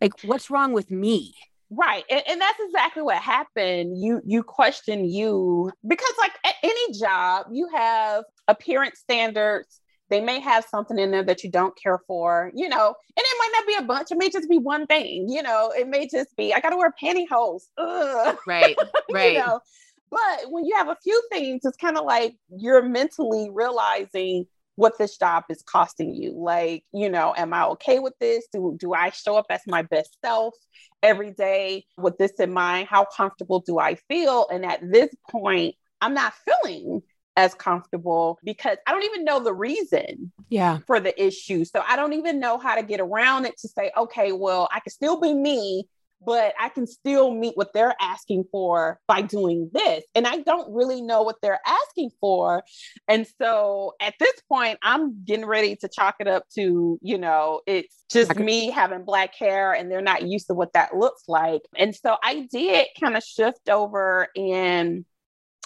[0.00, 1.34] Like, what's wrong with me?
[1.70, 2.04] Right.
[2.10, 3.96] And, and, that's exactly what happened.
[4.02, 9.80] You you question you because like at any job, you have appearance standards.
[10.08, 13.36] They may have something in there that you don't care for, you know, and it
[13.38, 14.10] might not be a bunch.
[14.10, 16.76] It may just be one thing, you know, it may just be, I got to
[16.76, 17.62] wear pantyhose.
[17.78, 18.36] Ugh.
[18.44, 18.76] Right.
[19.12, 19.34] Right.
[19.34, 19.60] you know?
[20.10, 24.46] But when you have a few things, it's kind of like you're mentally realizing
[24.76, 26.32] what this job is costing you.
[26.36, 28.46] Like, you know, am I okay with this?
[28.52, 30.54] Do, do I show up as my best self
[31.02, 32.88] every day with this in mind?
[32.88, 34.48] How comfortable do I feel?
[34.50, 36.32] And at this point, I'm not
[36.64, 37.02] feeling
[37.36, 41.64] as comfortable because I don't even know the reason yeah for the issue.
[41.64, 44.80] So I don't even know how to get around it to say, okay, well, I
[44.80, 45.88] can still be me
[46.24, 50.04] but I can still meet what they're asking for by doing this.
[50.14, 52.62] And I don't really know what they're asking for.
[53.08, 57.60] And so at this point, I'm getting ready to chalk it up to, you know,
[57.66, 61.62] it's just me having black hair and they're not used to what that looks like.
[61.76, 65.04] And so I did kind of shift over and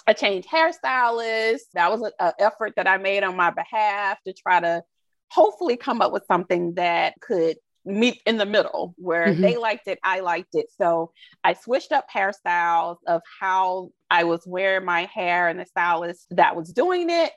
[0.07, 1.61] I changed hairstylists.
[1.73, 4.83] That was an effort that I made on my behalf to try to
[5.31, 9.41] hopefully come up with something that could meet in the middle where mm-hmm.
[9.41, 10.67] they liked it, I liked it.
[10.77, 11.11] So
[11.43, 16.55] I switched up hairstyles of how I was wearing my hair and the stylist that
[16.55, 17.31] was doing it.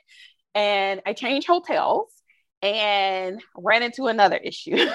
[0.55, 2.11] And I changed hotels
[2.61, 4.77] and ran into another issue.
[4.77, 4.89] Same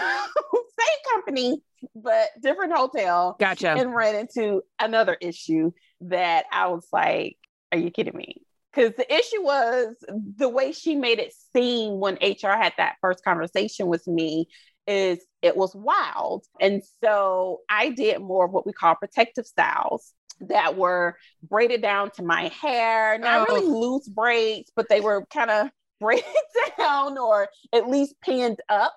[1.13, 1.63] company,
[1.95, 3.37] but different hotel.
[3.39, 3.71] Gotcha.
[3.71, 5.71] And ran into another issue
[6.03, 7.37] that I was like,
[7.73, 8.43] are you kidding me?
[8.75, 9.95] Because the issue was
[10.37, 14.49] the way she made it seem when HR had that first conversation with me
[14.87, 16.45] is it was wild.
[16.61, 22.11] And so I did more of what we call protective styles that were braided down
[22.13, 23.55] to my hair, not oh.
[23.55, 25.71] really loose braids, but they were kind of
[26.01, 26.25] braided
[26.77, 28.95] down or at least pinned up.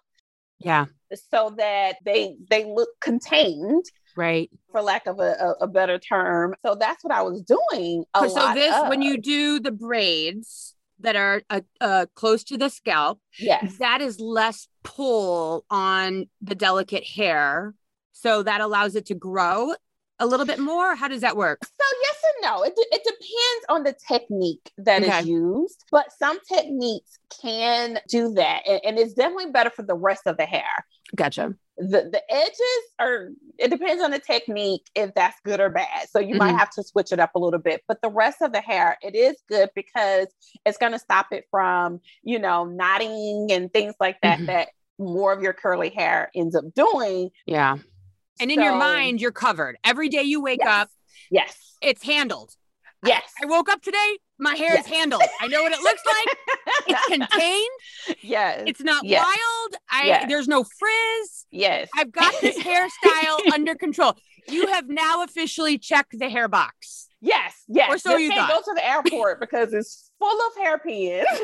[0.59, 0.85] Yeah.
[1.31, 3.85] So that they they look contained.
[4.17, 4.49] Right.
[4.71, 6.55] For lack of a, a, better term.
[6.65, 8.03] So that's what I was doing.
[8.15, 8.89] so this of.
[8.89, 14.01] when you do the braids that are uh, uh, close to the scalp, yes, that
[14.01, 17.73] is less pull on the delicate hair.
[18.13, 19.73] So that allows it to grow
[20.19, 20.95] a little bit more?
[20.95, 21.63] How does that work?
[21.63, 22.63] So yes and no.
[22.63, 25.19] It, it depends on the technique that okay.
[25.19, 29.95] is used, but some techniques can do that, and, and, it's definitely better for the
[29.95, 30.63] rest of the hair.
[31.15, 31.53] Gotcha.
[31.77, 33.29] The the edges are.
[33.57, 36.09] It depends on the technique if that's good or bad.
[36.09, 36.37] So you mm-hmm.
[36.39, 38.97] might have to switch it up a little bit, but the rest of the hair
[39.01, 40.27] it is good because
[40.65, 44.37] it's going to stop it from you know knotting and things like that.
[44.37, 44.47] Mm-hmm.
[44.47, 44.69] That
[44.99, 47.29] more of your curly hair ends up doing.
[47.45, 47.77] Yeah
[48.39, 49.77] and in your mind, you're covered.
[49.83, 50.69] Every day you wake yes.
[50.69, 50.89] up,
[51.31, 52.53] yes, it's handled.
[53.07, 53.23] Yes.
[53.41, 54.85] I, woke up today, my hair yes.
[54.85, 55.23] is handled.
[55.41, 56.37] I know what it looks like.
[56.87, 58.17] it's contained.
[58.21, 58.63] Yes.
[58.67, 59.23] It's not yes.
[59.23, 59.75] wild.
[59.89, 60.25] I yes.
[60.27, 61.45] there's no frizz.
[61.51, 61.89] Yes.
[61.95, 64.15] I've got this hairstyle under control.
[64.47, 67.07] You have now officially checked the hair box.
[67.19, 67.89] Yes, yes.
[67.89, 71.25] Or so you, you can't go to the airport because it's full of hairpins.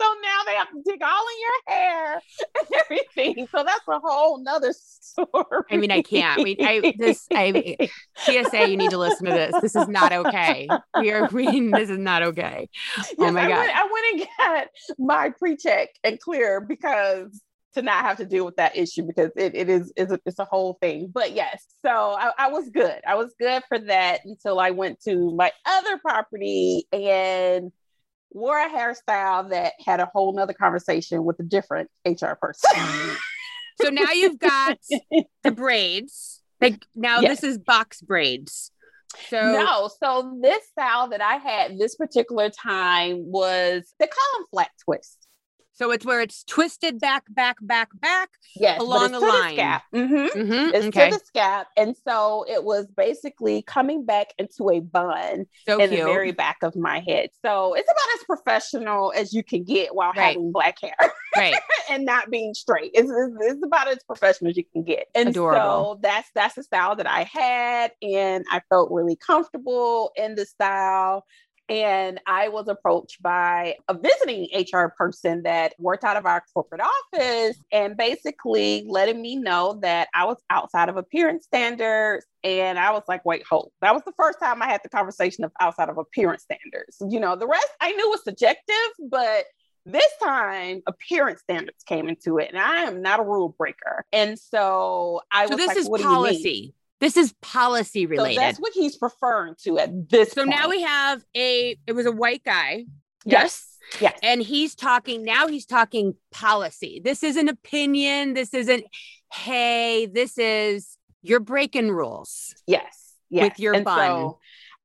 [0.00, 2.12] so now they have to dig all in your hair
[2.58, 3.48] and everything.
[3.50, 5.62] So that's a whole nother story.
[5.70, 6.40] I mean, I can't.
[6.40, 7.76] I mean, I this I
[8.18, 9.54] TSA, you need to listen to this.
[9.62, 10.68] This is not okay.
[10.98, 12.68] We are we this is not okay.
[12.98, 13.52] Oh yes, my god.
[13.52, 14.66] I went, I went and got
[14.98, 17.40] my pre-check and clear because
[17.76, 20.38] to not have to deal with that issue because it, it is it's a, it's
[20.38, 21.10] a whole thing.
[21.12, 23.00] But yes, so I, I was good.
[23.06, 27.70] I was good for that until I went to my other property and
[28.30, 32.70] wore a hairstyle that had a whole nother conversation with a different HR person.
[33.80, 34.78] so now you've got
[35.42, 36.42] the braids.
[36.60, 37.40] Like now yes.
[37.40, 38.70] this is box braids.
[39.28, 44.46] So no, so this style that I had this particular time was they call them
[44.50, 45.25] flat twists.
[45.76, 48.30] So it's where it's twisted back, back, back, back.
[48.54, 49.56] Yes, along a line.
[49.56, 49.62] The
[49.94, 50.38] mm-hmm.
[50.38, 50.74] Mm-hmm.
[50.74, 51.10] It's okay.
[51.10, 55.90] to the scalp, and so it was basically coming back into a bun so in
[55.90, 56.00] cute.
[56.00, 57.28] the very back of my head.
[57.44, 60.28] So it's about as professional as you can get while right.
[60.28, 60.96] having black hair,
[61.36, 61.56] right,
[61.90, 62.92] and not being straight.
[62.94, 65.08] It's, it's, it's, about as professional as you can get.
[65.14, 65.96] And Adorable.
[65.96, 70.46] so that's that's the style that I had, and I felt really comfortable in the
[70.46, 71.26] style.
[71.68, 76.80] And I was approached by a visiting HR person that worked out of our corporate
[76.80, 82.24] office and basically letting me know that I was outside of appearance standards.
[82.44, 83.72] And I was like, wait, hold.
[83.80, 87.02] That was the first time I had the conversation of outside of appearance standards.
[87.08, 88.76] You know, the rest I knew was subjective,
[89.10, 89.46] but
[89.86, 94.36] this time appearance standards came into it and i am not a rule breaker and
[94.36, 98.36] so i so was this like, is policy this is policy related.
[98.36, 100.32] So that's what he's referring to at this.
[100.32, 100.50] So point.
[100.50, 101.76] now we have a.
[101.86, 102.86] It was a white guy.
[103.24, 103.76] Yes.
[104.00, 104.18] Yes.
[104.22, 105.46] And he's talking now.
[105.46, 107.00] He's talking policy.
[107.04, 108.34] This isn't opinion.
[108.34, 108.84] This isn't.
[109.32, 112.54] Hey, this is you're breaking rules.
[112.66, 113.14] Yes.
[113.28, 113.50] Yes.
[113.50, 113.96] With your and bun.
[113.96, 114.38] So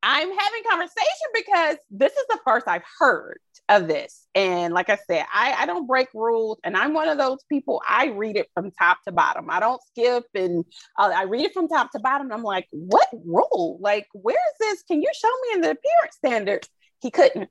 [0.03, 3.39] I'm having conversation because this is the first I've heard
[3.71, 4.27] of this.
[4.35, 6.59] And like I said, I, I don't break rules.
[6.63, 9.49] And I'm one of those people, I read it from top to bottom.
[9.49, 10.65] I don't skip and
[10.99, 12.31] uh, I read it from top to bottom.
[12.31, 13.77] I'm like, what rule?
[13.81, 14.83] Like, where is this?
[14.83, 16.69] Can you show me in the appearance standards?
[17.01, 17.49] He couldn't.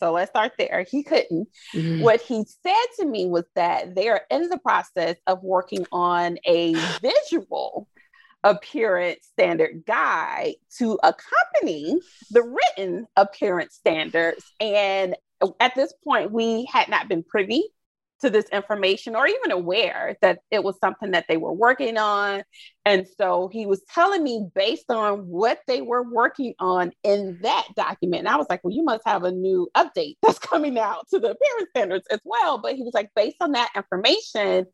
[0.00, 0.84] So let's start there.
[0.90, 1.48] He couldn't.
[1.72, 2.02] Mm-hmm.
[2.02, 6.36] What he said to me was that they are in the process of working on
[6.44, 7.88] a visual
[8.42, 11.98] appearance standard guide to accompany
[12.30, 14.44] the written appearance standards.
[14.60, 15.16] And
[15.60, 17.64] at this point, we had not been privy
[18.20, 22.42] to this information or even aware that it was something that they were working on.
[22.84, 27.66] And so he was telling me based on what they were working on in that
[27.76, 28.20] document.
[28.20, 31.18] And I was like, well, you must have a new update that's coming out to
[31.18, 32.58] the appearance standards as well.
[32.58, 34.66] But he was like, based on that information,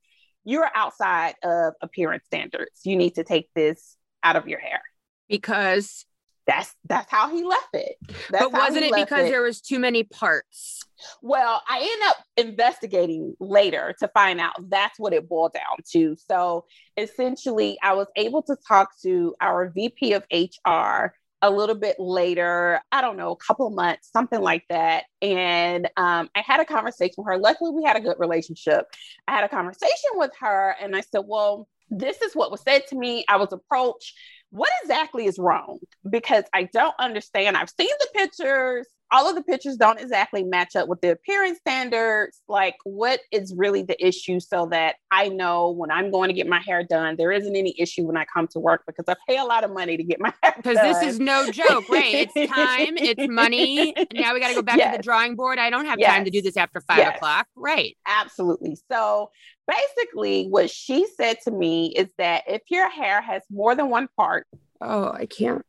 [0.45, 2.81] you're outside of appearance standards.
[2.85, 4.83] You need to take this out of your hair.
[5.29, 6.05] Because
[6.51, 7.97] that's that's how he left it.
[8.31, 9.31] That's but wasn't it because it.
[9.31, 10.83] there was too many parts?
[11.23, 16.17] Well, I ended up investigating later to find out that's what it boiled down to.
[16.17, 21.97] So essentially, I was able to talk to our VP of HR a little bit
[21.99, 25.05] later, I don't know, a couple months, something like that.
[25.23, 27.39] And um, I had a conversation with her.
[27.39, 28.87] Luckily, we had a good relationship.
[29.27, 32.87] I had a conversation with her and I said, Well, this is what was said
[32.89, 33.25] to me.
[33.29, 34.15] I was approached.
[34.51, 35.79] What exactly is wrong?
[36.09, 37.57] Because I don't understand.
[37.57, 41.59] I've seen the pictures all of the pictures don't exactly match up with the appearance
[41.59, 42.43] standards.
[42.49, 46.47] Like, what is really the issue so that I know when I'm going to get
[46.47, 49.39] my hair done, there isn't any issue when I come to work because I pay
[49.39, 52.29] a lot of money to get my hair Because this is no joke, right?
[52.35, 53.95] It's time, it's money.
[54.13, 54.93] Now we got to go back yes.
[54.93, 55.59] to the drawing board.
[55.59, 56.11] I don't have yes.
[56.11, 57.17] time to do this after five yes.
[57.17, 57.47] o'clock.
[57.57, 57.97] Right.
[58.07, 58.77] Absolutely.
[58.91, 59.31] So,
[59.67, 64.09] basically, what she said to me is that if your hair has more than one
[64.17, 64.47] part,
[64.81, 65.65] oh, I can't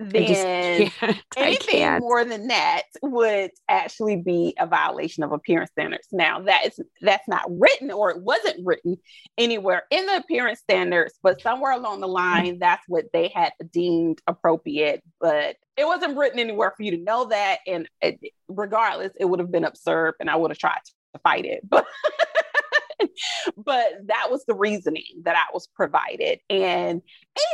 [0.00, 0.90] then
[1.36, 6.08] anything more than that would actually be a violation of appearance standards.
[6.10, 8.96] Now that is that's not written or it wasn't written
[9.36, 14.22] anywhere in the appearance standards, but somewhere along the line that's what they had deemed
[14.26, 15.02] appropriate.
[15.20, 19.40] But it wasn't written anywhere for you to know that, and it, regardless, it would
[19.40, 20.80] have been absurd, and I would have tried
[21.14, 21.86] to fight it, but.
[23.56, 26.38] but that was the reasoning that I was provided.
[26.50, 27.00] And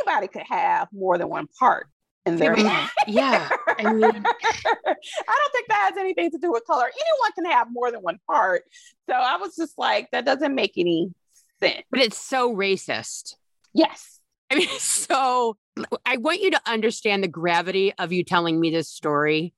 [0.05, 1.87] anybody could have more than one part
[2.27, 2.89] in their hair.
[3.07, 3.49] Yeah.
[3.79, 6.85] I mean, I don't think that has anything to do with color.
[6.85, 8.63] Anyone can have more than one part.
[9.09, 11.11] So I was just like, that doesn't make any
[11.59, 11.83] sense.
[11.91, 13.35] But it's so racist.
[13.73, 14.19] Yes.
[14.49, 15.57] I mean, so
[16.05, 19.53] I want you to understand the gravity of you telling me this story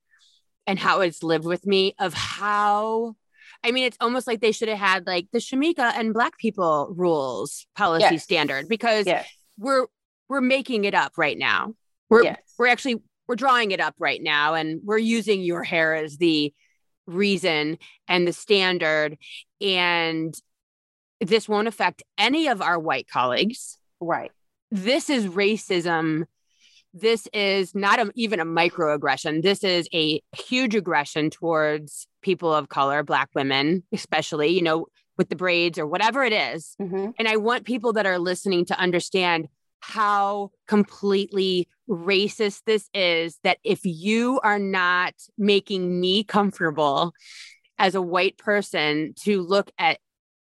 [0.66, 3.16] and how it's lived with me of how
[3.62, 6.94] I mean, it's almost like they should have had like the Shamika and black people
[6.96, 8.24] rules policy yes.
[8.24, 9.28] standard because yes.
[9.58, 9.86] we're
[10.28, 11.74] we're making it up right now.
[12.08, 12.40] We're yes.
[12.60, 12.96] We're actually
[13.26, 16.52] we're drawing it up right now and we're using your hair as the
[17.06, 19.16] reason and the standard
[19.62, 20.34] and
[21.20, 23.78] this won't affect any of our white colleagues.
[23.98, 24.30] Right.
[24.70, 26.24] This is racism.
[26.92, 29.42] This is not a, even a microaggression.
[29.42, 34.86] This is a huge aggression towards people of color, Black women, especially, you know,
[35.16, 36.76] with the braids or whatever it is.
[36.80, 37.10] Mm-hmm.
[37.18, 39.48] And I want people that are listening to understand
[39.80, 47.12] how completely racist this is that if you are not making me comfortable
[47.78, 49.98] as a white person to look at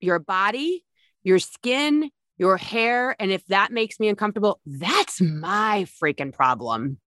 [0.01, 0.85] your body,
[1.23, 6.99] your skin, your hair, and if that makes me uncomfortable, that's my freaking problem.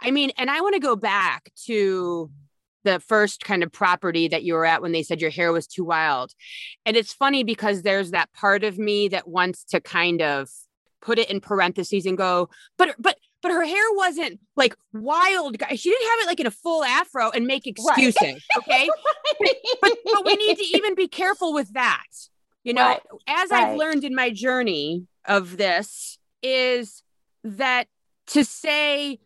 [0.00, 2.30] I mean, and I want to go back to
[2.84, 5.66] the first kind of property that you were at when they said your hair was
[5.66, 6.32] too wild.
[6.84, 10.48] And it's funny because there's that part of me that wants to kind of
[11.02, 12.48] put it in parentheses and go,
[12.78, 15.56] but but but her hair wasn't like wild.
[15.74, 18.16] She didn't have it like in a full afro and make excuses.
[18.22, 18.40] Right.
[18.58, 18.88] Okay.
[19.40, 19.54] right.
[19.80, 22.06] But but we need to even be careful with that.
[22.64, 23.02] You know, right.
[23.26, 27.02] as I've learned in my journey of this, is
[27.42, 27.88] that
[28.28, 29.18] to say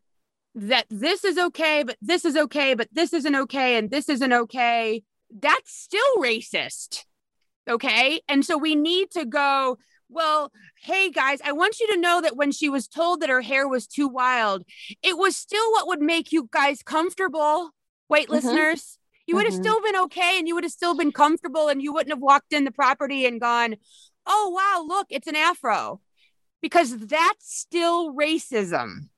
[0.54, 4.32] that this is okay, but this is okay, but this isn't okay, and this isn't
[4.32, 7.04] okay, that's still racist.
[7.68, 8.20] Okay.
[8.28, 9.78] And so we need to go,
[10.08, 10.52] well,
[10.82, 13.66] hey guys, I want you to know that when she was told that her hair
[13.68, 14.64] was too wild,
[15.02, 17.70] it was still what would make you guys comfortable,
[18.08, 18.34] white mm-hmm.
[18.34, 18.98] listeners.
[19.26, 19.62] You would have mm-hmm.
[19.62, 22.52] still been okay and you would have still been comfortable and you wouldn't have walked
[22.52, 23.76] in the property and gone,
[24.24, 26.00] oh, wow, look, it's an afro.
[26.62, 29.08] Because that's still racism.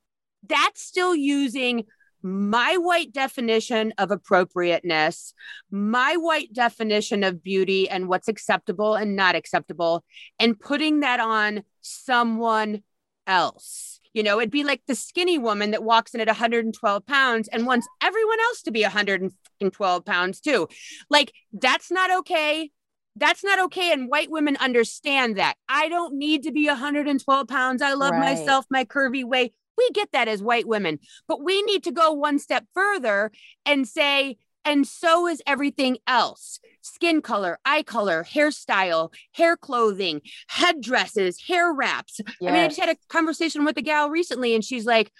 [0.47, 1.85] That's still using
[2.21, 5.33] my white definition of appropriateness,
[5.71, 10.03] my white definition of beauty and what's acceptable and not acceptable,
[10.39, 12.83] and putting that on someone
[13.27, 13.99] else.
[14.13, 17.65] You know, it'd be like the skinny woman that walks in at 112 pounds and
[17.65, 20.67] wants everyone else to be 112 pounds too.
[21.09, 22.71] Like, that's not okay.
[23.15, 23.91] That's not okay.
[23.91, 25.55] And white women understand that.
[25.67, 27.81] I don't need to be 112 pounds.
[27.81, 28.35] I love right.
[28.35, 29.53] myself, my curvy way.
[29.79, 33.31] We get that as white women, but we need to go one step further
[33.65, 41.41] and say, and so is everything else skin color, eye color, hairstyle, hair clothing, headdresses,
[41.47, 42.19] hair wraps.
[42.41, 42.49] Yes.
[42.49, 45.11] I mean, I just had a conversation with a gal recently, and she's like,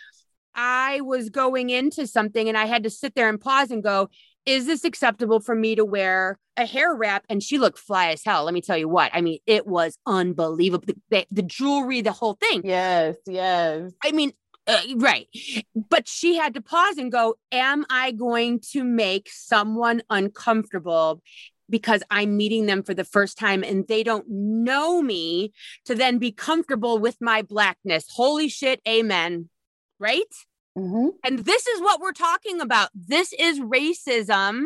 [0.55, 4.09] I was going into something and I had to sit there and pause and go,
[4.45, 7.23] is this acceptable for me to wear a hair wrap?
[7.29, 8.45] And she looked fly as hell.
[8.45, 9.11] Let me tell you what.
[9.13, 10.85] I mean, it was unbelievable.
[10.87, 12.61] The, the, the jewelry, the whole thing.
[12.65, 13.91] Yes, yes.
[14.03, 14.31] I mean,
[14.69, 15.27] uh, right.
[15.75, 21.21] But she had to pause and go, Am I going to make someone uncomfortable
[21.69, 25.53] because I'm meeting them for the first time and they don't know me
[25.85, 28.05] to then be comfortable with my blackness?
[28.09, 28.81] Holy shit.
[28.87, 29.49] Amen.
[29.99, 30.23] Right?
[30.77, 31.09] Mm-hmm.
[31.23, 32.89] And this is what we're talking about.
[32.93, 34.65] This is racism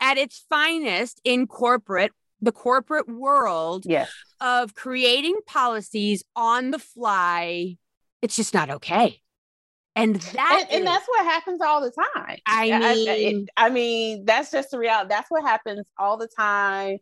[0.00, 4.10] at its finest in corporate, the corporate world yes.
[4.40, 7.76] of creating policies on the fly.
[8.22, 9.20] It's just not okay.
[9.96, 12.38] And that and, and that's what happens all the time.
[12.46, 15.08] I mean, I, I mean, that's just the reality.
[15.08, 16.98] That's what happens all the time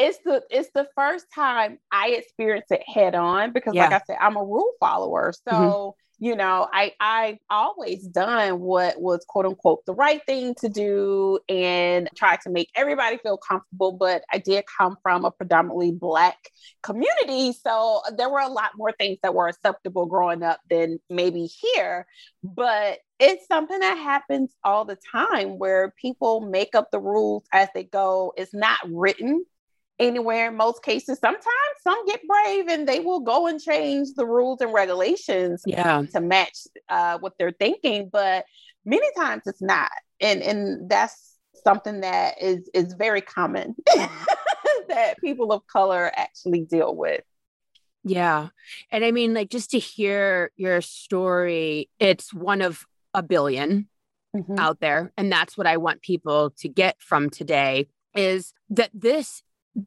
[0.00, 3.84] it's the it's the first time I experience it head on because yeah.
[3.84, 5.32] like I said, I'm a rule follower.
[5.32, 5.90] So, mm-hmm.
[6.22, 11.38] You know, I I always done what was quote unquote the right thing to do
[11.48, 13.92] and try to make everybody feel comfortable.
[13.92, 16.36] But I did come from a predominantly black
[16.82, 17.52] community.
[17.52, 22.06] So there were a lot more things that were acceptable growing up than maybe here.
[22.44, 27.68] But it's something that happens all the time where people make up the rules as
[27.74, 28.34] they go.
[28.36, 29.44] It's not written
[30.00, 31.18] anywhere in most cases.
[31.20, 31.44] Sometimes
[31.82, 36.02] some get brave and they will go and change the rules and regulations yeah.
[36.12, 38.08] to match uh, what they're thinking.
[38.10, 38.46] But
[38.84, 39.90] many times it's not.
[40.20, 43.76] And and that's something that is is very common
[44.88, 47.22] that people of color actually deal with.
[48.02, 48.48] Yeah.
[48.90, 53.86] And I mean, like just to hear your story, it's one of a 1000000000
[54.36, 54.58] mm-hmm.
[54.58, 55.12] out there.
[55.16, 59.42] And that's what I want people to get from today is that this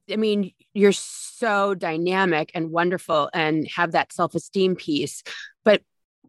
[0.10, 5.24] I mean, you're so dynamic and wonderful and have that self esteem piece.
[5.64, 5.82] But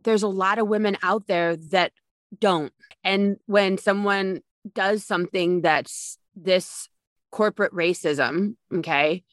[0.03, 1.93] there's a lot of women out there that
[2.39, 2.73] don't.
[3.03, 4.41] And when someone
[4.73, 6.89] does something that's this
[7.31, 9.25] corporate racism, okay,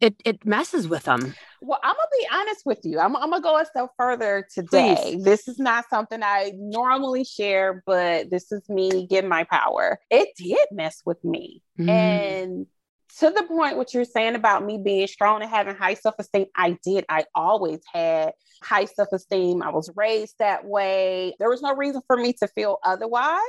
[0.00, 1.34] it, it messes with them.
[1.60, 2.98] Well, I'm gonna be honest with you.
[2.98, 4.96] I'm, I'm gonna go a step further today.
[5.00, 5.24] Please.
[5.24, 10.00] This is not something I normally share, but this is me getting my power.
[10.10, 11.62] It did mess with me.
[11.78, 11.88] Mm.
[11.88, 12.66] And
[13.18, 16.78] to the point what you're saying about me being strong and having high self-esteem i
[16.84, 17.04] did.
[17.08, 18.32] I always had
[18.62, 19.62] high self-esteem.
[19.62, 21.34] I was raised that way.
[21.38, 23.40] There was no reason for me to feel otherwise.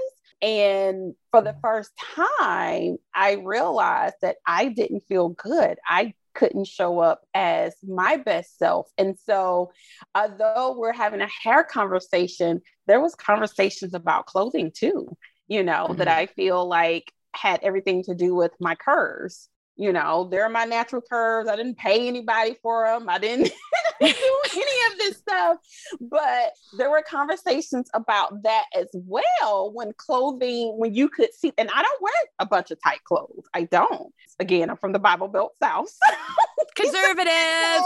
[0.41, 5.77] And for the first time i realized that i didn't feel good.
[5.87, 8.89] I couldn't show up as my best self.
[8.97, 9.71] And so
[10.15, 15.15] although we're having a hair conversation there was conversations about clothing too
[15.47, 15.97] you know mm-hmm.
[15.97, 20.65] that i feel like had everything to do with my curves you know, they're my
[20.65, 21.49] natural curves.
[21.49, 23.09] I didn't pay anybody for them.
[23.09, 23.51] I didn't do
[24.01, 25.57] any of this stuff.
[25.99, 31.69] But there were conversations about that as well when clothing, when you could see, and
[31.73, 33.45] I don't wear a bunch of tight clothes.
[33.53, 34.13] I don't.
[34.39, 35.95] Again, I'm from the Bible Belt South.
[36.75, 37.83] Conservative.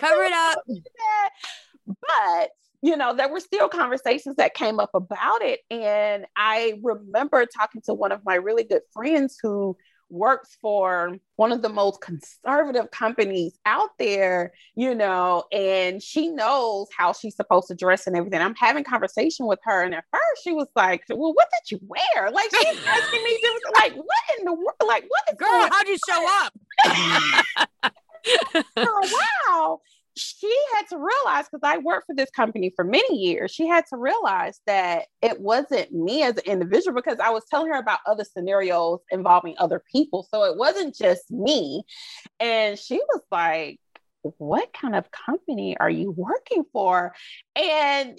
[0.00, 0.58] Cover it up.
[1.86, 2.50] But
[2.82, 5.60] you know, there were still conversations that came up about it.
[5.70, 9.76] And I remember talking to one of my really good friends who
[10.10, 16.88] works for one of the most conservative companies out there, you know, and she knows
[16.96, 18.40] how she's supposed to dress and everything.
[18.40, 21.80] I'm having conversation with her, and at first she was like, "Well, what did you
[21.86, 23.38] wear?" Like she's asking me,
[23.74, 24.74] like, "What in the world?
[24.86, 25.68] Like, what is girl?
[25.70, 27.92] How'd you show up?"
[28.76, 29.80] oh, wow
[30.16, 33.84] she had to realize because I worked for this company for many years, she had
[33.90, 38.00] to realize that it wasn't me as an individual because I was telling her about
[38.06, 40.26] other scenarios involving other people.
[40.30, 41.82] So it wasn't just me.
[42.38, 43.80] And she was like,
[44.22, 47.14] What kind of company are you working for?
[47.56, 48.18] And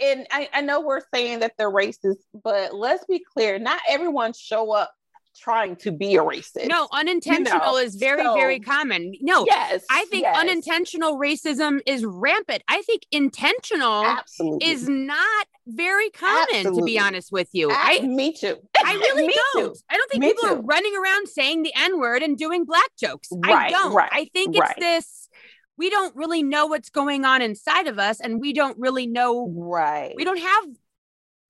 [0.00, 4.32] and I, I know we're saying that they're racist, but let's be clear, not everyone
[4.32, 4.92] show up
[5.38, 6.68] trying to be a racist.
[6.68, 7.76] No, unintentional you know?
[7.78, 9.14] is very, so, very common.
[9.20, 10.36] No, yes, I think yes.
[10.36, 12.62] unintentional racism is rampant.
[12.68, 14.68] I think intentional Absolutely.
[14.68, 16.80] is not very common, Absolutely.
[16.80, 17.70] to be honest with you.
[17.70, 18.56] I, I me too.
[18.76, 19.74] I really don't.
[19.74, 19.80] Too.
[19.90, 20.54] I don't think me people too.
[20.54, 23.28] are running around saying the N word and doing black jokes.
[23.32, 23.94] Right, I don't.
[23.94, 24.74] Right, I think right.
[24.76, 25.28] it's this
[25.76, 29.52] we don't really know what's going on inside of us and we don't really know
[29.56, 30.64] right we don't have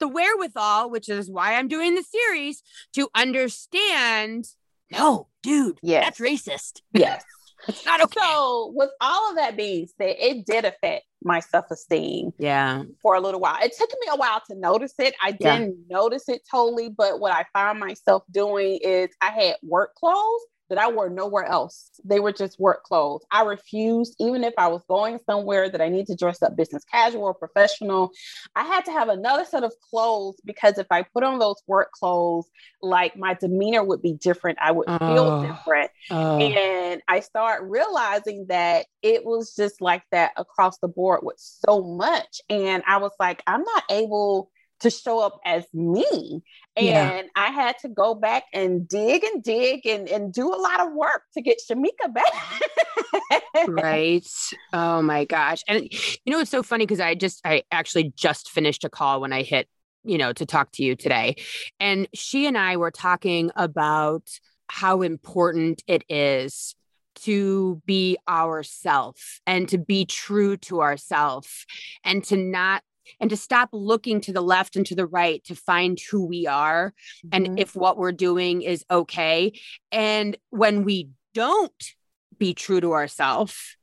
[0.01, 2.62] the wherewithal, which is why I'm doing the series,
[2.95, 4.47] to understand
[4.90, 6.05] no, dude, yes.
[6.05, 6.82] that's racist.
[6.92, 7.24] Yes.
[7.68, 8.20] it's not okay.
[8.20, 12.32] So, with all of that being said, it did affect my self esteem.
[12.38, 12.84] Yeah.
[13.03, 13.57] For a little while.
[13.62, 15.14] It took me a while to notice it.
[15.22, 15.97] I didn't yeah.
[15.97, 20.42] notice it totally, but what I found myself doing is I had work clothes
[20.75, 21.91] that I wore nowhere else.
[22.05, 23.22] They were just work clothes.
[23.31, 26.85] I refused, even if I was going somewhere that I need to dress up business
[26.85, 28.11] casual or professional,
[28.57, 31.93] I had to have another set of clothes because if I put on those work
[31.93, 32.47] clothes,
[32.83, 34.59] like my demeanor would be different.
[34.61, 35.47] I would feel oh.
[35.47, 35.91] different.
[36.11, 36.39] Oh.
[36.41, 41.83] And I start realizing that it was just like that across the board with so
[41.83, 42.41] much.
[42.51, 44.51] And I was like, I'm not able
[44.85, 46.43] to show up as me.
[46.76, 47.22] And yeah.
[47.35, 50.93] I had to go back and dig and dig and, and do a lot of
[50.93, 53.68] work to get Shamika back.
[53.68, 54.26] right.
[54.72, 55.62] Oh my gosh.
[55.68, 59.20] And you know, it's so funny because I just, I actually just finished a call
[59.20, 59.68] when I hit,
[60.05, 61.37] you know, to talk to you today.
[61.80, 64.28] And she and I were talking about
[64.68, 66.74] how important it is
[67.14, 71.64] to be ourself and to be true to ourself
[72.05, 72.82] and to not
[73.21, 76.47] and to stop looking to the left and to the right to find who we
[76.47, 76.95] are
[77.25, 77.29] mm-hmm.
[77.33, 79.53] and if what we're doing is okay
[79.93, 81.95] and when we don't
[82.39, 83.77] be true to ourselves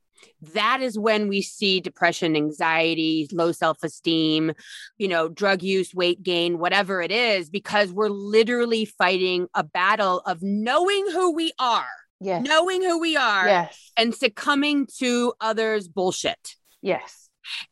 [0.54, 4.52] that is when we see depression anxiety low self-esteem
[4.98, 10.20] you know drug use weight gain whatever it is because we're literally fighting a battle
[10.26, 12.46] of knowing who we are yes.
[12.46, 13.92] knowing who we are yes.
[13.98, 17.21] and succumbing to others bullshit yes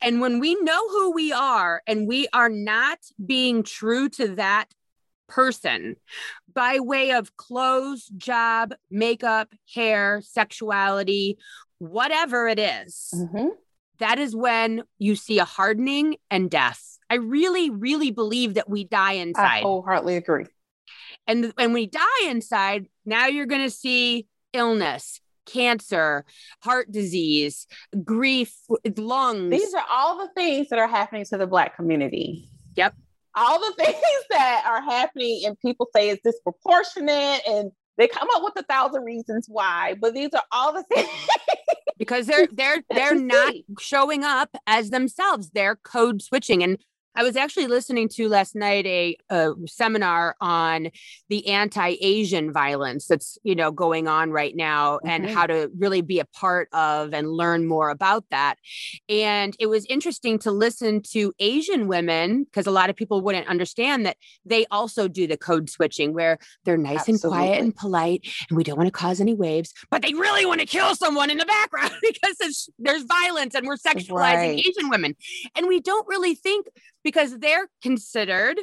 [0.02, 4.66] and when we know who we are and we are not being true to that
[5.28, 5.96] person
[6.54, 11.38] by way of clothes, job, makeup, hair, sexuality,
[11.78, 13.50] whatever it is, mm-hmm.
[14.00, 16.98] that is when you see a hardening and death.
[17.10, 19.60] I really, really believe that we die inside.
[19.60, 20.46] I wholeheartedly agree.
[21.28, 25.22] And when we die inside, now you're going to see illness,
[25.52, 26.26] cancer,
[26.62, 27.68] heart disease,
[28.04, 28.54] grief,
[28.98, 29.52] lungs.
[29.52, 32.48] These are all the things that are happening to the Black community.
[32.76, 32.96] Yep.
[33.36, 33.98] All the things
[34.30, 39.04] that are happening, and people say it's disproportionate, and they come up with a thousand
[39.04, 41.10] reasons why, but these are all the things.
[41.98, 45.52] because they're they're they're not showing up as themselves.
[45.52, 46.64] They're code switching.
[46.64, 46.78] And
[47.20, 50.90] I was actually listening to last night a, a seminar on
[51.28, 55.10] the anti-Asian violence that's you know going on right now mm-hmm.
[55.10, 58.56] and how to really be a part of and learn more about that.
[59.10, 63.50] And it was interesting to listen to Asian women because a lot of people wouldn't
[63.50, 64.16] understand that
[64.46, 67.26] they also do the code switching where they're nice Absolutely.
[67.26, 70.46] and quiet and polite and we don't want to cause any waves, but they really
[70.46, 74.66] want to kill someone in the background because there's, there's violence and we're sexualizing right.
[74.66, 75.18] Asian women.
[75.58, 76.68] And we don't really think
[77.10, 78.60] because they're considered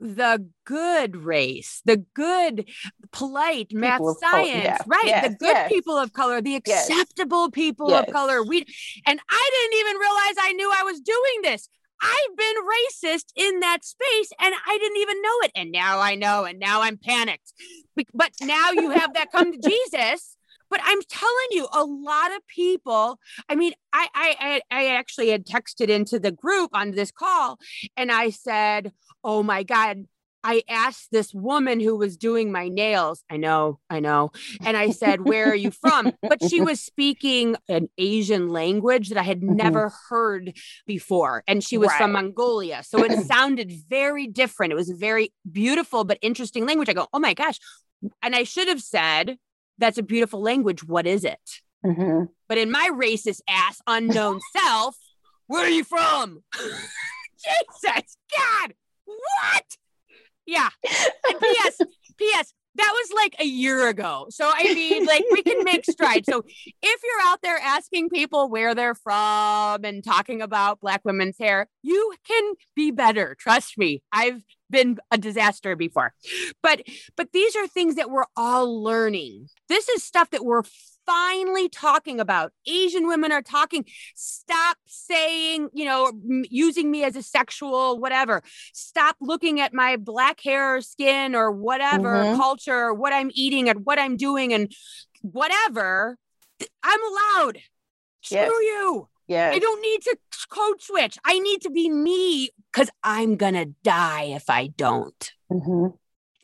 [0.00, 2.70] the good race, the good,
[3.12, 4.78] polite people math science, yeah.
[4.86, 5.04] right?
[5.04, 5.68] Yes, the good yes.
[5.70, 7.50] people of color, the acceptable yes.
[7.52, 8.42] people of color.
[8.42, 8.64] We
[9.06, 11.68] and I didn't even realize I knew I was doing this.
[12.00, 15.52] I've been racist in that space and I didn't even know it.
[15.54, 17.52] And now I know, and now I'm panicked.
[18.14, 20.36] But now you have that come to Jesus
[20.70, 23.18] but I'm telling you, a lot of people.
[23.48, 27.58] I mean, I, I I actually had texted into the group on this call,
[27.96, 28.92] and I said,
[29.24, 30.06] "Oh my God."
[30.48, 33.24] I asked this woman who was doing my nails.
[33.28, 34.30] I know, I know.
[34.64, 36.12] And I said, Where are you from?
[36.22, 39.56] But she was speaking an Asian language that I had mm-hmm.
[39.56, 40.56] never heard
[40.86, 41.42] before.
[41.48, 41.98] And she was right.
[41.98, 42.84] from Mongolia.
[42.84, 44.72] So it sounded very different.
[44.72, 46.88] It was a very beautiful but interesting language.
[46.88, 47.58] I go, Oh my gosh.
[48.22, 49.38] And I should have said,
[49.78, 50.84] that's a beautiful language.
[50.84, 51.60] What is it?
[51.84, 52.24] Mm-hmm.
[52.48, 54.96] But in my racist ass unknown self,
[55.46, 56.42] where are you from?
[56.58, 58.74] Jesus, God,
[59.04, 59.76] what?
[60.46, 60.68] Yeah.
[61.28, 61.80] And P.S.
[62.16, 62.54] P.S.
[62.76, 64.26] That was like a year ago.
[64.30, 66.28] So I mean, like we can make strides.
[66.30, 71.38] So if you're out there asking people where they're from and talking about black women's
[71.38, 73.34] hair, you can be better.
[73.38, 74.02] Trust me.
[74.12, 76.12] I've been a disaster before.
[76.62, 76.82] But
[77.16, 79.48] but these are things that we're all learning.
[79.68, 80.62] This is stuff that we're
[81.06, 82.52] finally talking about.
[82.66, 83.84] Asian women are talking.
[84.14, 86.12] Stop saying, you know,
[86.50, 88.42] using me as a sexual whatever.
[88.72, 92.36] Stop looking at my black hair or skin or whatever mm-hmm.
[92.36, 94.72] culture, what I'm eating and what I'm doing and
[95.22, 96.18] whatever.
[96.82, 97.58] I'm allowed.
[98.30, 98.48] Yes.
[98.48, 99.08] Screw you.
[99.28, 99.50] Yeah.
[99.52, 100.16] I don't need to
[100.48, 101.18] code switch.
[101.24, 105.32] I need to be me because I'm going to die if I don't.
[105.50, 105.96] Mm-hmm.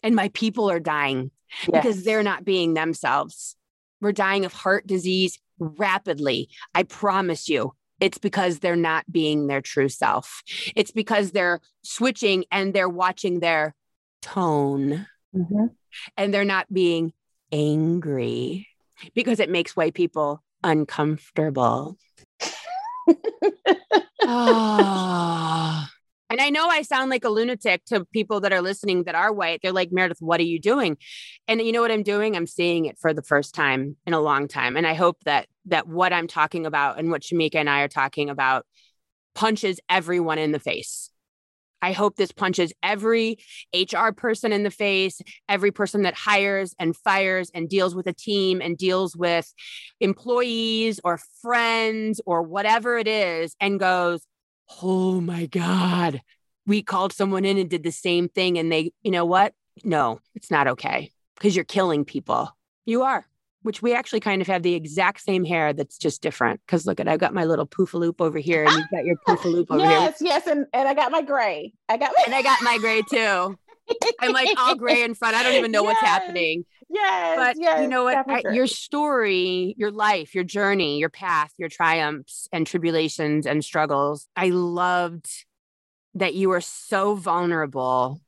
[0.03, 1.71] And my people are dying yes.
[1.71, 3.57] because they're not being themselves.
[4.03, 6.51] We're dying of heart disease rapidly.
[6.75, 7.73] I promise you.
[8.01, 10.43] It's because they're not being their true self.
[10.75, 13.77] It's because they're switching and they're watching their
[14.21, 15.67] tone mm-hmm.
[16.17, 17.13] and they're not being
[17.53, 18.67] angry
[19.15, 21.97] because it makes white people uncomfortable
[24.23, 25.87] oh.
[26.33, 29.31] And I know I sound like a lunatic to people that are listening that are
[29.31, 29.61] white.
[29.63, 30.97] They're like, Meredith, what are you doing?
[31.47, 32.35] And you know what I'm doing?
[32.35, 34.79] I'm seeing it for the first time in a long time.
[34.79, 37.89] And I hope that that what I'm talking about and what Shamika and I are
[37.89, 38.65] talking about
[39.35, 41.11] punches everyone in the face.
[41.83, 43.37] I hope this punches every
[43.75, 45.21] HR person in the face,
[45.51, 49.53] every person that hires and fires and deals with a team and deals with
[50.01, 54.25] employees or friends or whatever it is and goes,
[54.81, 56.23] Oh my God,
[56.67, 58.59] we called someone in and did the same thing.
[58.59, 59.55] And they, you know what?
[59.85, 62.57] No, it's not okay because you're killing people.
[62.87, 63.27] You are.
[63.63, 66.61] which we actually kind of have the exact same hair that's just different.
[66.67, 69.67] Because look at, I've got my little poofaloop over here, and you've got your poofaloop
[69.71, 70.29] over yes, here.
[70.29, 71.73] Yes, yes, and, and I got my gray.
[71.89, 73.57] I got my- and I got my gray too.
[74.21, 75.35] I'm like all gray in front.
[75.35, 75.95] I don't even know yes.
[75.95, 76.65] what's happening.
[76.89, 78.29] Yes, but yes, you know what?
[78.29, 84.29] I, your story, your life, your journey, your path, your triumphs and tribulations and struggles.
[84.37, 85.27] I loved
[86.15, 88.21] that you were so vulnerable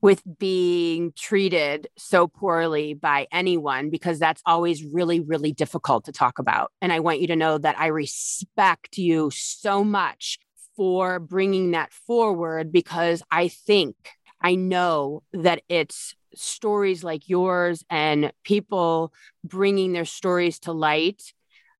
[0.00, 6.38] with being treated so poorly by anyone because that's always really, really difficult to talk
[6.38, 6.70] about.
[6.80, 10.38] And I want you to know that I respect you so much
[10.76, 13.96] for bringing that forward because I think,
[14.40, 19.12] I know that it's stories like yours and people
[19.44, 21.32] bringing their stories to light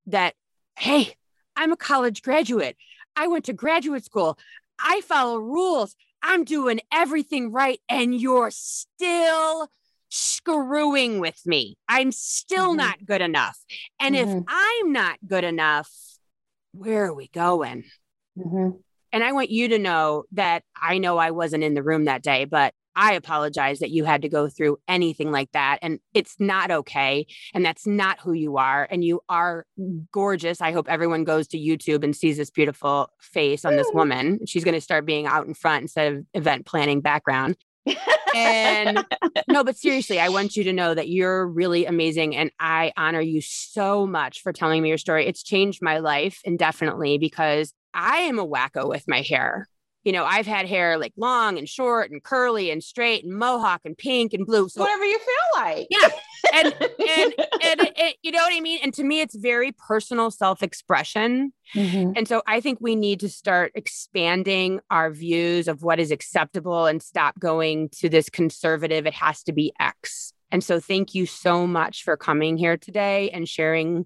[0.07, 0.35] that,
[0.77, 1.15] hey,
[1.55, 2.75] I'm a college graduate.
[3.15, 4.37] I went to graduate school.
[4.79, 5.95] I follow rules.
[6.21, 7.79] I'm doing everything right.
[7.89, 9.69] And you're still
[10.09, 11.77] screwing with me.
[11.87, 12.77] I'm still mm-hmm.
[12.77, 13.57] not good enough.
[13.99, 14.37] And mm-hmm.
[14.39, 15.91] if I'm not good enough,
[16.71, 17.83] where are we going?
[18.37, 18.77] Mm-hmm.
[19.11, 22.23] And I want you to know that I know I wasn't in the room that
[22.23, 25.79] day, but I apologize that you had to go through anything like that.
[25.81, 27.27] And it's not okay.
[27.53, 28.87] And that's not who you are.
[28.91, 29.65] And you are
[30.11, 30.59] gorgeous.
[30.59, 34.45] I hope everyone goes to YouTube and sees this beautiful face on this woman.
[34.45, 37.55] She's going to start being out in front instead of event planning background.
[38.35, 39.05] and
[39.47, 42.35] no, but seriously, I want you to know that you're really amazing.
[42.35, 45.25] And I honor you so much for telling me your story.
[45.25, 49.67] It's changed my life indefinitely because I am a wacko with my hair
[50.03, 53.81] you know, I've had hair like long and short and curly and straight and mohawk
[53.83, 54.69] and pink and blue.
[54.69, 55.87] So whatever you feel like.
[55.89, 56.09] Yeah.
[56.53, 58.79] And, and, and, and, you know what I mean?
[58.81, 61.51] And to me, it's very personal self expression.
[61.75, 62.13] Mm-hmm.
[62.15, 66.85] And so I think we need to start expanding our views of what is acceptable
[66.85, 70.33] and stop going to this conservative, it has to be X.
[70.49, 74.05] And so thank you so much for coming here today and sharing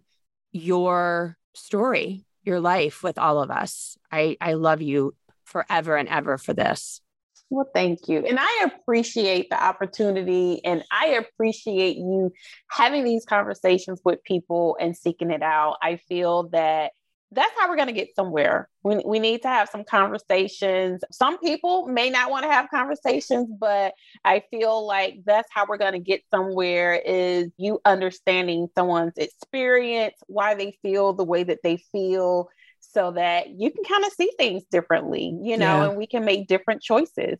[0.51, 3.97] your story, your life with all of us.
[4.11, 7.01] I, I love you forever and ever for this.
[7.49, 8.25] Well, thank you.
[8.25, 12.31] And I appreciate the opportunity and I appreciate you
[12.71, 15.75] having these conversations with people and seeking it out.
[15.81, 16.93] I feel that
[17.33, 18.69] that's how we're going to get somewhere.
[18.83, 21.03] We, we need to have some conversations.
[21.11, 25.77] Some people may not want to have conversations, but I feel like that's how we're
[25.77, 31.59] going to get somewhere is you understanding someone's experience, why they feel the way that
[31.63, 35.89] they feel, so that you can kind of see things differently, you know, yeah.
[35.89, 37.39] and we can make different choices.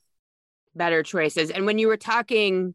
[0.75, 1.51] Better choices.
[1.51, 2.73] And when you were talking,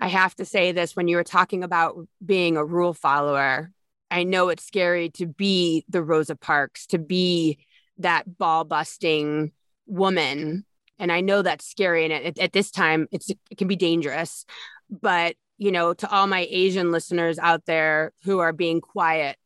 [0.00, 3.72] I have to say this when you were talking about being a rule follower,
[4.10, 7.58] I know it's scary to be the Rosa Parks, to be
[7.98, 9.52] that ball busting
[9.86, 10.64] woman.
[10.98, 12.04] And I know that's scary.
[12.04, 14.44] And at, at this time, it's, it can be dangerous.
[14.88, 19.36] But, you know, to all my Asian listeners out there who are being quiet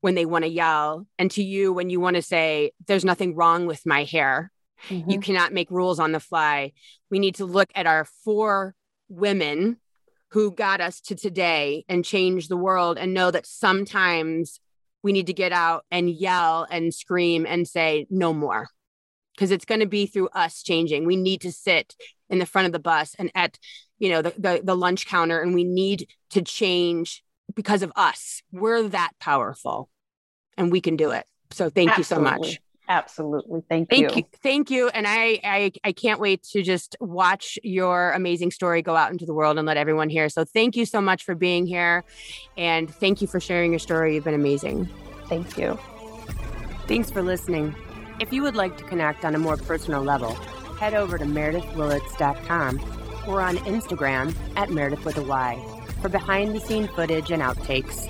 [0.00, 3.34] when they want to yell and to you when you want to say there's nothing
[3.34, 4.50] wrong with my hair
[4.88, 5.10] mm-hmm.
[5.10, 6.72] you cannot make rules on the fly
[7.10, 8.74] we need to look at our four
[9.08, 9.76] women
[10.30, 14.60] who got us to today and change the world and know that sometimes
[15.02, 18.68] we need to get out and yell and scream and say no more
[19.34, 21.94] because it's going to be through us changing we need to sit
[22.28, 23.58] in the front of the bus and at
[23.98, 27.22] you know the, the, the lunch counter and we need to change
[27.54, 28.42] because of us.
[28.52, 29.88] We're that powerful
[30.56, 31.24] and we can do it.
[31.50, 32.00] So thank Absolutely.
[32.00, 32.60] you so much.
[32.90, 33.62] Absolutely.
[33.68, 34.16] Thank, thank you.
[34.16, 34.24] you.
[34.42, 34.88] Thank you.
[34.88, 39.24] And I, I I can't wait to just watch your amazing story go out into
[39.24, 40.28] the world and let everyone hear.
[40.28, 42.02] So thank you so much for being here.
[42.56, 44.16] And thank you for sharing your story.
[44.16, 44.88] You've been amazing.
[45.28, 45.78] Thank you.
[46.88, 47.76] Thanks for listening.
[48.18, 50.34] If you would like to connect on a more personal level,
[50.80, 55.64] head over to meredithwillits.com or on Instagram at Meredith with a Y
[56.02, 58.08] for behind the scene footage and outtakes.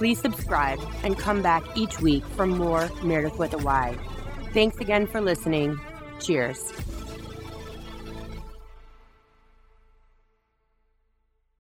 [0.00, 3.94] Please subscribe and come back each week for more Meredith with a Y.
[4.54, 5.78] Thanks again for listening.
[6.18, 6.72] Cheers.